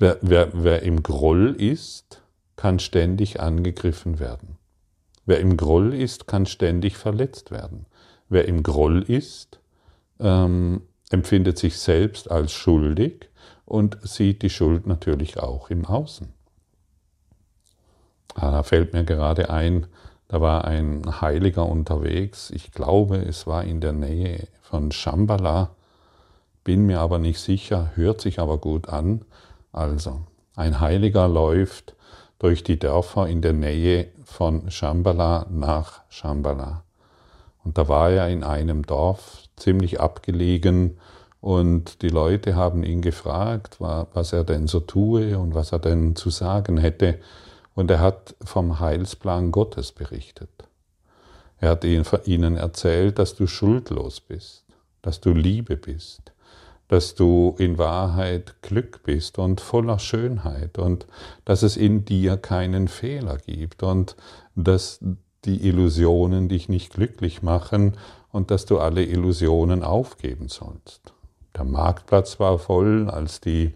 Wer, 0.00 0.16
wer, 0.22 0.48
wer 0.54 0.82
im 0.82 1.02
Groll 1.02 1.54
ist, 1.58 2.22
kann 2.56 2.78
ständig 2.78 3.38
angegriffen 3.38 4.18
werden. 4.18 4.56
Wer 5.26 5.40
im 5.40 5.58
Groll 5.58 5.92
ist, 5.92 6.26
kann 6.26 6.46
ständig 6.46 6.96
verletzt 6.96 7.50
werden. 7.50 7.84
Wer 8.30 8.48
im 8.48 8.62
Groll 8.62 9.02
ist, 9.02 9.60
ähm, 10.18 10.80
empfindet 11.10 11.58
sich 11.58 11.78
selbst 11.78 12.30
als 12.30 12.52
schuldig 12.52 13.28
und 13.66 13.98
sieht 14.02 14.40
die 14.40 14.48
Schuld 14.48 14.86
natürlich 14.86 15.38
auch 15.38 15.68
im 15.68 15.84
Außen. 15.84 16.32
Ah, 18.36 18.52
da 18.52 18.62
fällt 18.62 18.94
mir 18.94 19.04
gerade 19.04 19.50
ein, 19.50 19.86
da 20.28 20.40
war 20.40 20.64
ein 20.64 21.20
Heiliger 21.20 21.66
unterwegs, 21.66 22.50
ich 22.50 22.72
glaube, 22.72 23.18
es 23.18 23.46
war 23.46 23.64
in 23.64 23.82
der 23.82 23.92
Nähe 23.92 24.48
von 24.62 24.92
Shambhala, 24.92 25.74
bin 26.64 26.86
mir 26.86 27.00
aber 27.00 27.18
nicht 27.18 27.40
sicher, 27.40 27.90
hört 27.96 28.22
sich 28.22 28.38
aber 28.38 28.56
gut 28.56 28.88
an. 28.88 29.26
Also, 29.72 30.20
ein 30.56 30.80
Heiliger 30.80 31.28
läuft 31.28 31.94
durch 32.38 32.64
die 32.64 32.78
Dörfer 32.78 33.28
in 33.28 33.42
der 33.42 33.52
Nähe 33.52 34.08
von 34.24 34.70
Shambhala 34.70 35.46
nach 35.50 36.02
Shambhala. 36.08 36.84
Und 37.64 37.78
da 37.78 37.88
war 37.88 38.10
er 38.10 38.28
in 38.28 38.42
einem 38.42 38.86
Dorf, 38.86 39.44
ziemlich 39.56 40.00
abgelegen, 40.00 40.98
und 41.40 42.02
die 42.02 42.08
Leute 42.08 42.54
haben 42.54 42.84
ihn 42.84 43.00
gefragt, 43.00 43.76
was 43.80 44.32
er 44.32 44.44
denn 44.44 44.66
so 44.66 44.80
tue 44.80 45.38
und 45.38 45.54
was 45.54 45.72
er 45.72 45.78
denn 45.78 46.14
zu 46.14 46.28
sagen 46.28 46.76
hätte. 46.76 47.18
Und 47.74 47.90
er 47.90 48.00
hat 48.00 48.34
vom 48.42 48.78
Heilsplan 48.78 49.50
Gottes 49.50 49.92
berichtet. 49.92 50.50
Er 51.58 51.70
hat 51.70 51.84
ihnen 51.84 52.56
erzählt, 52.56 53.18
dass 53.18 53.34
du 53.36 53.46
schuldlos 53.46 54.20
bist, 54.20 54.64
dass 55.02 55.20
du 55.20 55.32
Liebe 55.32 55.76
bist, 55.76 56.32
dass 56.90 57.14
du 57.14 57.54
in 57.56 57.78
Wahrheit 57.78 58.62
Glück 58.62 59.04
bist 59.04 59.38
und 59.38 59.60
voller 59.60 60.00
Schönheit 60.00 60.76
und 60.76 61.06
dass 61.44 61.62
es 61.62 61.76
in 61.76 62.04
dir 62.04 62.36
keinen 62.36 62.88
Fehler 62.88 63.38
gibt 63.38 63.84
und 63.84 64.16
dass 64.56 64.98
die 65.44 65.68
Illusionen 65.68 66.48
dich 66.48 66.68
nicht 66.68 66.92
glücklich 66.92 67.42
machen 67.44 67.96
und 68.32 68.50
dass 68.50 68.66
du 68.66 68.80
alle 68.80 69.04
Illusionen 69.04 69.84
aufgeben 69.84 70.48
sollst. 70.48 71.12
Der 71.56 71.62
Marktplatz 71.62 72.40
war 72.40 72.58
voll, 72.58 73.08
als, 73.08 73.40
die, 73.40 73.72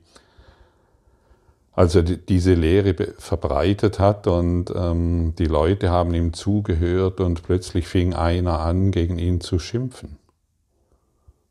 als 1.70 1.94
er 1.94 2.03
diese 2.03 2.55
Lehre 2.55 2.96
verbreitet 3.18 4.00
hat 4.00 4.27
und 4.27 4.72
ähm, 4.74 5.35
die 5.38 5.46
Leute 5.46 5.88
haben 5.90 6.14
ihm 6.14 6.33
zugehört 6.33 7.20
und 7.20 7.44
plötzlich 7.44 7.87
fing 7.87 8.12
einer 8.12 8.59
an, 8.59 8.90
gegen 8.90 9.20
ihn 9.20 9.40
zu 9.40 9.61
schimpfen. 9.61 10.18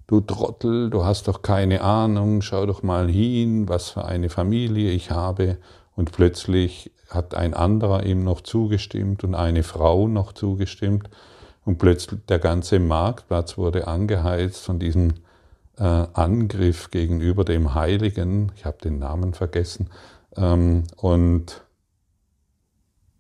Du 0.06 0.20
Trottel, 0.20 0.90
du 0.90 1.06
hast 1.06 1.28
doch 1.28 1.42
keine 1.42 1.82
Ahnung, 1.82 2.42
schau 2.42 2.66
doch 2.66 2.84
mal 2.84 3.10
hin, 3.10 3.70
was 3.70 3.90
für 3.90 4.04
eine 4.04 4.30
Familie 4.30 4.92
ich 4.92 5.12
habe. 5.12 5.58
Und 5.96 6.12
plötzlich 6.12 6.92
hat 7.10 7.36
ein 7.36 7.54
anderer 7.54 8.06
ihm 8.06 8.24
noch 8.24 8.42
zugestimmt 8.42 9.24
und 9.24 9.34
eine 9.36 9.64
Frau 9.64 10.08
noch 10.08 10.34
zugestimmt. 10.34 11.10
Und 11.64 11.78
plötzlich 11.78 12.20
der 12.28 12.40
ganze 12.40 12.80
Marktplatz 12.80 13.58
wurde 13.58 13.88
angeheizt 13.88 14.66
von 14.66 14.80
diesem 14.80 15.14
äh, 15.78 15.84
Angriff 15.84 16.92
gegenüber 16.92 17.46
dem 17.46 17.74
Heiligen, 17.74 18.52
ich 18.56 18.66
habe 18.66 18.78
den 18.84 19.00
Namen 19.00 19.34
vergessen, 19.34 19.90
ähm, 20.36 20.84
und 20.98 21.64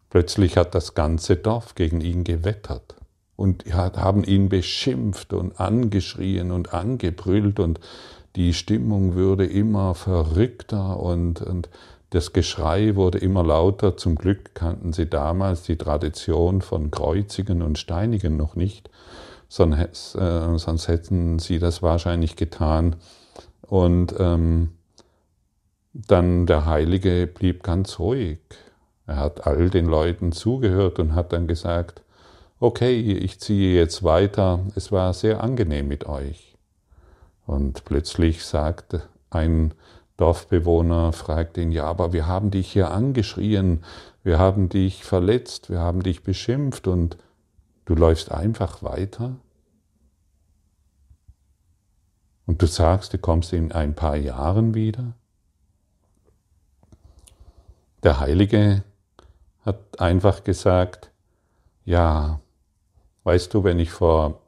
plötzlich 0.09 0.57
hat 0.57 0.75
das 0.75 0.93
ganze 0.93 1.37
Dorf 1.37 1.75
gegen 1.75 2.01
ihn 2.01 2.25
gewettert 2.25 2.95
und 3.35 3.65
haben 3.73 4.23
ihn 4.23 4.49
beschimpft 4.49 5.33
und 5.33 5.59
angeschrien 5.59 6.51
und 6.51 6.73
angebrüllt 6.73 7.59
und 7.59 7.79
die 8.35 8.53
Stimmung 8.53 9.15
würde 9.15 9.45
immer 9.45 9.95
verrückter 9.95 10.99
und, 10.99 11.41
und 11.41 11.69
das 12.09 12.33
Geschrei 12.33 12.95
wurde 12.95 13.17
immer 13.17 13.43
lauter. 13.43 13.97
Zum 13.97 14.15
Glück 14.15 14.55
kannten 14.55 14.93
sie 14.93 15.09
damals 15.09 15.63
die 15.63 15.77
Tradition 15.77 16.61
von 16.61 16.91
Kreuzigen 16.91 17.61
und 17.61 17.77
Steinigen 17.77 18.37
noch 18.37 18.55
nicht 18.55 18.89
sonst, 19.53 20.15
äh, 20.15 20.57
sonst 20.57 20.87
hätten 20.87 21.39
sie 21.39 21.59
das 21.59 21.81
wahrscheinlich 21.81 22.35
getan. 22.35 22.95
Und 23.61 24.15
ähm, 24.19 24.69
dann 25.93 26.47
der 26.47 26.65
Heilige 26.65 27.27
blieb 27.27 27.63
ganz 27.63 27.99
ruhig. 27.99 28.39
Er 29.05 29.17
hat 29.17 29.45
all 29.45 29.69
den 29.69 29.85
Leuten 29.85 30.31
zugehört 30.31 30.97
und 30.97 31.13
hat 31.13 31.33
dann 31.33 31.47
gesagt, 31.47 32.02
okay, 32.63 32.97
ich 32.97 33.41
ziehe 33.41 33.75
jetzt 33.75 34.03
weiter, 34.03 34.61
es 34.75 34.89
war 34.89 35.13
sehr 35.13 35.43
angenehm 35.43 35.89
mit 35.89 36.05
euch. 36.05 36.55
Und 37.45 37.83
plötzlich 37.83 38.45
sagt 38.45 39.05
ein 39.29 39.73
Dorfbewohner 40.15 41.11
fragt 41.11 41.57
ihn, 41.57 41.73
ja, 41.73 41.83
aber 41.83 42.13
wir 42.13 42.25
haben 42.25 42.51
dich 42.51 42.71
hier 42.71 42.91
angeschrien, 42.91 43.83
wir 44.23 44.39
haben 44.39 44.69
dich 44.69 45.03
verletzt, 45.03 45.69
wir 45.69 45.79
haben 45.79 46.03
dich 46.03 46.23
beschimpft 46.23 46.87
und 46.87 47.17
du 47.83 47.95
läufst 47.95 48.31
einfach 48.31 48.81
weiter? 48.81 49.35
Und 52.45 52.61
du 52.61 52.65
sagst, 52.65 53.13
du 53.13 53.17
kommst 53.17 53.51
in 53.51 53.73
ein 53.73 53.93
paar 53.93 54.15
Jahren 54.15 54.73
wieder? 54.73 55.15
Der 58.03 58.21
Heilige 58.21 58.85
hat 59.65 59.99
einfach 59.99 60.45
gesagt, 60.45 61.11
ja, 61.83 62.39
weißt 63.23 63.53
du, 63.53 63.63
wenn 63.63 63.79
ich 63.79 63.91
vor 63.91 64.41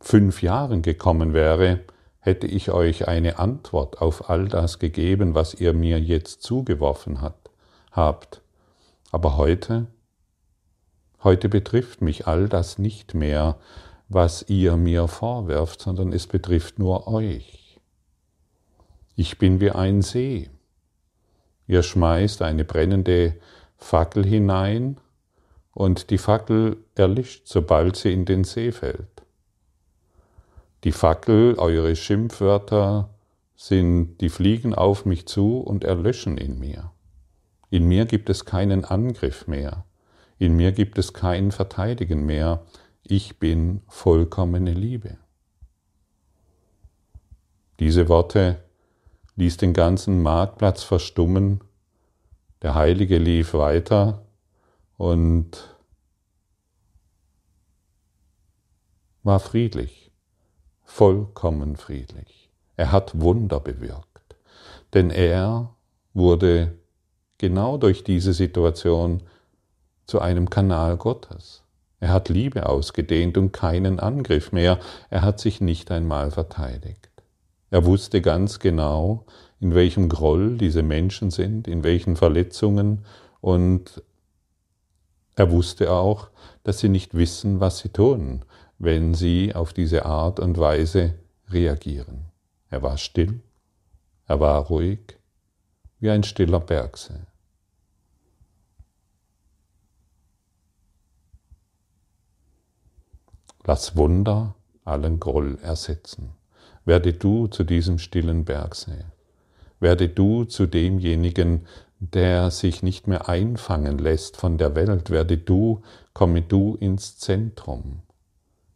fünf 0.00 0.42
Jahren 0.42 0.82
gekommen 0.82 1.34
wäre, 1.34 1.80
hätte 2.20 2.46
ich 2.46 2.70
euch 2.70 3.08
eine 3.08 3.38
Antwort 3.38 4.00
auf 4.00 4.28
all 4.28 4.48
das 4.48 4.78
gegeben, 4.78 5.34
was 5.34 5.54
ihr 5.54 5.72
mir 5.72 5.98
jetzt 5.98 6.42
zugeworfen 6.42 7.20
hat, 7.20 7.50
habt. 7.92 8.42
Aber 9.10 9.36
heute, 9.36 9.86
heute 11.22 11.48
betrifft 11.48 12.02
mich 12.02 12.26
all 12.26 12.48
das 12.48 12.78
nicht 12.78 13.14
mehr, 13.14 13.56
was 14.08 14.44
ihr 14.48 14.76
mir 14.76 15.08
vorwerft, 15.08 15.80
sondern 15.80 16.12
es 16.12 16.26
betrifft 16.26 16.78
nur 16.78 17.08
euch. 17.08 17.80
Ich 19.16 19.38
bin 19.38 19.60
wie 19.60 19.70
ein 19.70 20.02
See. 20.02 20.50
Ihr 21.66 21.82
schmeißt 21.82 22.42
eine 22.42 22.64
brennende 22.64 23.36
Fackel 23.76 24.26
hinein 24.26 24.98
und 25.80 26.10
die 26.10 26.18
Fackel 26.18 26.76
erlischt, 26.94 27.44
sobald 27.46 27.96
sie 27.96 28.12
in 28.12 28.26
den 28.26 28.44
See 28.44 28.70
fällt. 28.70 29.22
Die 30.84 30.92
Fackel, 30.92 31.54
eure 31.56 31.96
Schimpfwörter 31.96 33.08
sind, 33.56 34.18
die 34.20 34.28
fliegen 34.28 34.74
auf 34.74 35.06
mich 35.06 35.26
zu 35.26 35.56
und 35.56 35.84
erlöschen 35.84 36.36
in 36.36 36.58
mir. 36.58 36.92
In 37.70 37.88
mir 37.88 38.04
gibt 38.04 38.28
es 38.28 38.44
keinen 38.44 38.84
Angriff 38.84 39.46
mehr. 39.46 39.86
In 40.36 40.54
mir 40.54 40.72
gibt 40.72 40.98
es 40.98 41.14
kein 41.14 41.50
Verteidigen 41.50 42.26
mehr. 42.26 42.66
Ich 43.02 43.38
bin 43.38 43.80
vollkommene 43.88 44.74
Liebe. 44.74 45.16
Diese 47.78 48.10
Worte 48.10 48.62
ließ 49.36 49.56
den 49.56 49.72
ganzen 49.72 50.20
Marktplatz 50.20 50.82
verstummen. 50.82 51.60
Der 52.60 52.74
Heilige 52.74 53.16
lief 53.16 53.54
weiter 53.54 54.26
und 55.00 55.78
war 59.22 59.40
friedlich 59.40 60.12
vollkommen 60.84 61.76
friedlich. 61.76 62.50
Er 62.76 62.92
hat 62.92 63.18
Wunder 63.18 63.60
bewirkt, 63.60 64.36
denn 64.92 65.08
er 65.08 65.74
wurde 66.12 66.74
genau 67.38 67.78
durch 67.78 68.04
diese 68.04 68.34
Situation 68.34 69.22
zu 70.04 70.20
einem 70.20 70.50
Kanal 70.50 70.98
Gottes. 70.98 71.64
Er 72.00 72.12
hat 72.12 72.28
Liebe 72.28 72.68
ausgedehnt 72.68 73.38
und 73.38 73.52
keinen 73.52 74.00
Angriff 74.00 74.52
mehr. 74.52 74.80
Er 75.08 75.22
hat 75.22 75.40
sich 75.40 75.62
nicht 75.62 75.90
einmal 75.90 76.30
verteidigt. 76.30 77.10
Er 77.70 77.86
wusste 77.86 78.20
ganz 78.20 78.58
genau, 78.58 79.24
in 79.60 79.74
welchem 79.74 80.10
Groll 80.10 80.58
diese 80.58 80.82
Menschen 80.82 81.30
sind, 81.30 81.68
in 81.68 81.84
welchen 81.84 82.16
Verletzungen 82.16 83.06
und 83.40 84.02
er 85.40 85.50
wusste 85.50 85.92
auch, 85.92 86.28
dass 86.62 86.78
sie 86.78 86.88
nicht 86.88 87.14
wissen, 87.14 87.60
was 87.60 87.78
sie 87.78 87.88
tun 87.88 88.44
wenn 88.80 89.12
sie 89.12 89.54
auf 89.54 89.74
diese 89.74 90.06
Art 90.06 90.40
und 90.40 90.58
Weise 90.58 91.14
reagieren. 91.50 92.24
Er 92.70 92.82
war 92.82 92.96
still, 92.96 93.42
er 94.26 94.40
war 94.40 94.64
ruhig, 94.64 95.18
wie 95.98 96.08
ein 96.08 96.22
stiller 96.22 96.60
Bergsee. 96.60 97.26
Lass 103.64 103.94
Wunder 103.96 104.54
allen 104.84 105.20
Groll 105.20 105.58
ersetzen. 105.60 106.30
Werde 106.86 107.12
du 107.12 107.48
zu 107.48 107.64
diesem 107.64 107.98
stillen 107.98 108.46
Bergsee. 108.46 109.04
Werde 109.78 110.08
du 110.08 110.44
zu 110.44 110.66
demjenigen, 110.66 111.66
der 112.00 112.50
sich 112.50 112.82
nicht 112.82 113.06
mehr 113.06 113.28
einfangen 113.28 113.98
lässt 113.98 114.38
von 114.38 114.56
der 114.56 114.74
Welt. 114.74 115.10
Werde 115.10 115.36
du, 115.36 115.82
komme 116.14 116.42
du 116.42 116.74
ins 116.74 117.18
Zentrum. 117.18 118.00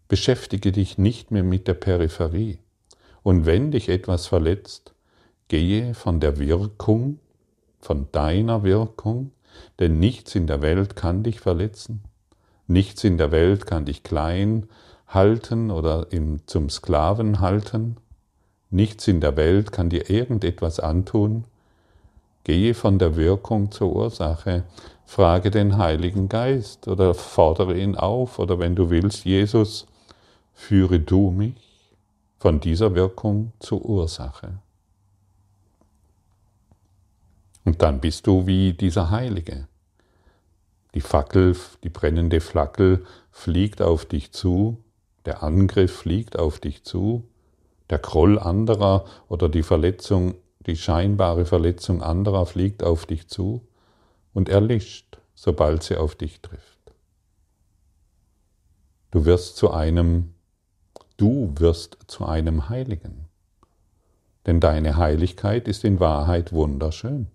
Beschäftige 0.09 0.71
dich 0.71 0.99
nicht 0.99 1.31
mehr 1.31 1.43
mit 1.43 1.67
der 1.67 1.75
Peripherie. 1.75 2.59
Und 3.23 3.47
wenn 3.47 3.71
dich 3.71 3.89
etwas 3.89 4.27
verletzt, 4.27 4.95
gehe 5.49 5.95
von 5.95 6.21
der 6.21 6.39
Wirkung, 6.39 7.19
von 7.81 8.09
deiner 8.13 8.63
Wirkung, 8.63 9.33
denn 9.79 9.99
nichts 9.99 10.35
in 10.35 10.47
der 10.47 10.61
Welt 10.61 10.95
kann 10.95 11.23
dich 11.23 11.41
verletzen. 11.41 12.03
Nichts 12.67 13.05
in 13.05 13.17
der 13.17 13.31
Welt 13.31 13.67
kann 13.67 13.87
dich 13.87 14.03
klein 14.03 14.67
halten 15.07 15.71
oder 15.71 16.09
zum 16.47 16.69
Sklaven 16.69 17.41
halten. 17.41 17.97
Nichts 18.71 19.09
in 19.09 19.21
der 19.21 19.37
Welt 19.37 19.73
kann 19.73 19.89
dir 19.89 20.11
irgendetwas 20.11 20.81
antun. 20.81 21.45
Gehe 22.45 22.75
von 22.75 22.99
der 22.99 23.17
Wirkung 23.17 23.71
zur 23.73 23.97
Ursache. 23.97 24.65
Frage 25.07 25.51
den 25.51 25.79
Heiligen 25.79 26.29
Geist 26.29 26.89
oder 26.89 27.15
fordere 27.15 27.79
ihn 27.79 27.97
auf 27.97 28.39
oder 28.39 28.59
wenn 28.59 28.75
du 28.75 28.91
willst, 28.91 29.25
Jesus, 29.25 29.87
führe 30.53 31.01
du 31.01 31.31
mich 31.31 31.55
von 32.39 32.61
dieser 32.61 32.95
Wirkung 32.95 33.53
zur 33.59 33.85
Ursache. 33.85 34.59
Und 37.65 37.81
dann 37.81 38.01
bist 38.01 38.27
du 38.27 38.47
wie 38.47 38.75
dieser 38.75 39.11
Heilige. 39.11 39.67
Die 40.95 41.01
Fackel, 41.01 41.57
die 41.83 41.89
brennende 41.89 42.41
Flackel 42.41 43.05
fliegt 43.31 43.81
auf 43.81 44.05
dich 44.05 44.33
zu, 44.33 44.79
der 45.25 45.43
Angriff 45.43 45.97
fliegt 45.97 46.39
auf 46.39 46.61
dich 46.61 46.85
zu, 46.85 47.25
der 47.91 47.99
Groll 47.99 48.39
anderer 48.39 49.05
oder 49.29 49.49
die 49.49 49.63
Verletzung, 49.63 50.35
die 50.67 50.77
scheinbare 50.77 51.45
Verletzung 51.45 52.03
anderer 52.03 52.47
fliegt 52.47 52.83
auf 52.83 53.07
dich 53.07 53.29
zu 53.29 53.67
und 54.33 54.49
erlischt, 54.49 55.19
sobald 55.35 55.83
sie 55.83 55.97
auf 55.97 56.15
dich 56.15 56.41
trifft. 56.41 56.79
Du 59.11 59.25
wirst 59.25 59.57
zu 59.57 59.71
einem 59.71 60.35
Du 61.17 61.53
wirst 61.59 61.99
zu 62.09 62.25
einem 62.27 62.69
Heiligen. 62.69 63.27
Denn 64.47 64.59
deine 64.59 64.97
Heiligkeit 64.97 65.69
ist 65.69 65.85
in 65.85 66.01
Wahrheit 66.01 66.53
wunderschön. 66.53 67.29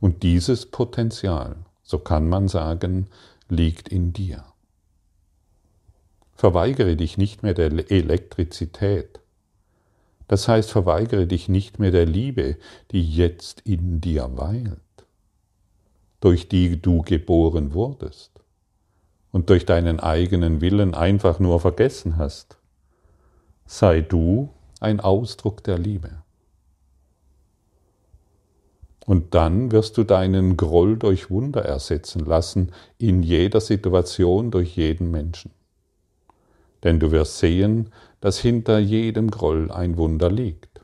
Und 0.00 0.22
dieses 0.22 0.66
Potenzial, 0.66 1.56
so 1.82 1.98
kann 1.98 2.28
man 2.28 2.48
sagen, 2.48 3.08
liegt 3.48 3.88
in 3.88 4.12
dir. 4.12 4.44
Verweigere 6.34 6.96
dich 6.96 7.18
nicht 7.18 7.42
mehr 7.42 7.54
der 7.54 7.90
Elektrizität. 7.90 9.17
Das 10.28 10.46
heißt, 10.46 10.70
verweigere 10.70 11.26
dich 11.26 11.48
nicht 11.48 11.78
mehr 11.78 11.90
der 11.90 12.06
Liebe, 12.06 12.56
die 12.92 13.02
jetzt 13.02 13.60
in 13.62 14.00
dir 14.00 14.30
weilt, 14.36 14.78
durch 16.20 16.48
die 16.48 16.80
du 16.80 17.02
geboren 17.02 17.74
wurdest 17.74 18.30
und 19.32 19.50
durch 19.50 19.66
deinen 19.66 20.00
eigenen 20.00 20.60
Willen 20.60 20.94
einfach 20.94 21.38
nur 21.40 21.60
vergessen 21.60 22.16
hast 22.16 22.58
sei 23.68 24.00
du 24.00 24.48
ein 24.80 24.98
Ausdruck 24.98 25.62
der 25.62 25.78
Liebe. 25.78 26.22
Und 29.04 29.34
dann 29.34 29.70
wirst 29.70 29.96
du 29.98 30.04
deinen 30.04 30.56
Groll 30.56 30.96
durch 30.96 31.30
Wunder 31.30 31.64
ersetzen 31.64 32.24
lassen, 32.24 32.72
in 32.98 33.22
jeder 33.22 33.60
Situation 33.60 34.50
durch 34.50 34.76
jeden 34.76 35.10
Menschen. 35.10 35.50
Denn 36.82 36.98
du 36.98 37.10
wirst 37.10 37.38
sehen, 37.38 37.92
dass 38.20 38.38
hinter 38.38 38.78
jedem 38.78 39.30
Groll 39.30 39.70
ein 39.70 39.96
Wunder 39.96 40.30
liegt, 40.30 40.80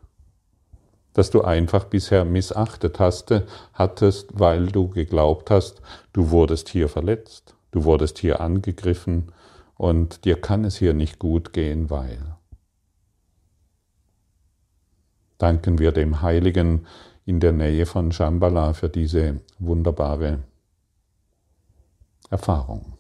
dass 1.13 1.31
du 1.31 1.43
einfach 1.43 1.85
bisher 1.85 2.25
missachtet 2.25 2.99
hast, 2.99 3.33
hattest, 3.73 4.39
weil 4.39 4.67
du 4.67 4.89
geglaubt 4.89 5.51
hast, 5.51 5.83
du 6.13 6.31
wurdest 6.31 6.69
hier 6.69 6.89
verletzt, 6.89 7.55
du 7.71 7.85
wurdest 7.85 8.19
hier 8.19 8.41
angegriffen 8.41 9.33
und 9.77 10.25
dir 10.25 10.41
kann 10.41 10.65
es 10.65 10.77
hier 10.77 10.95
nicht 10.95 11.19
gut 11.19 11.53
gehen, 11.53 11.91
weil. 11.91 12.37
danken 15.39 15.79
wir 15.79 15.93
dem 15.93 16.23
Heiligen 16.23 16.87
in 17.27 17.39
der 17.39 17.53
Nähe 17.53 17.85
von 17.85 18.13
Shambhala 18.13 18.73
für 18.73 18.89
diese 18.89 19.41
wunderbare 19.59 20.43
Erfahrung. 22.31 22.94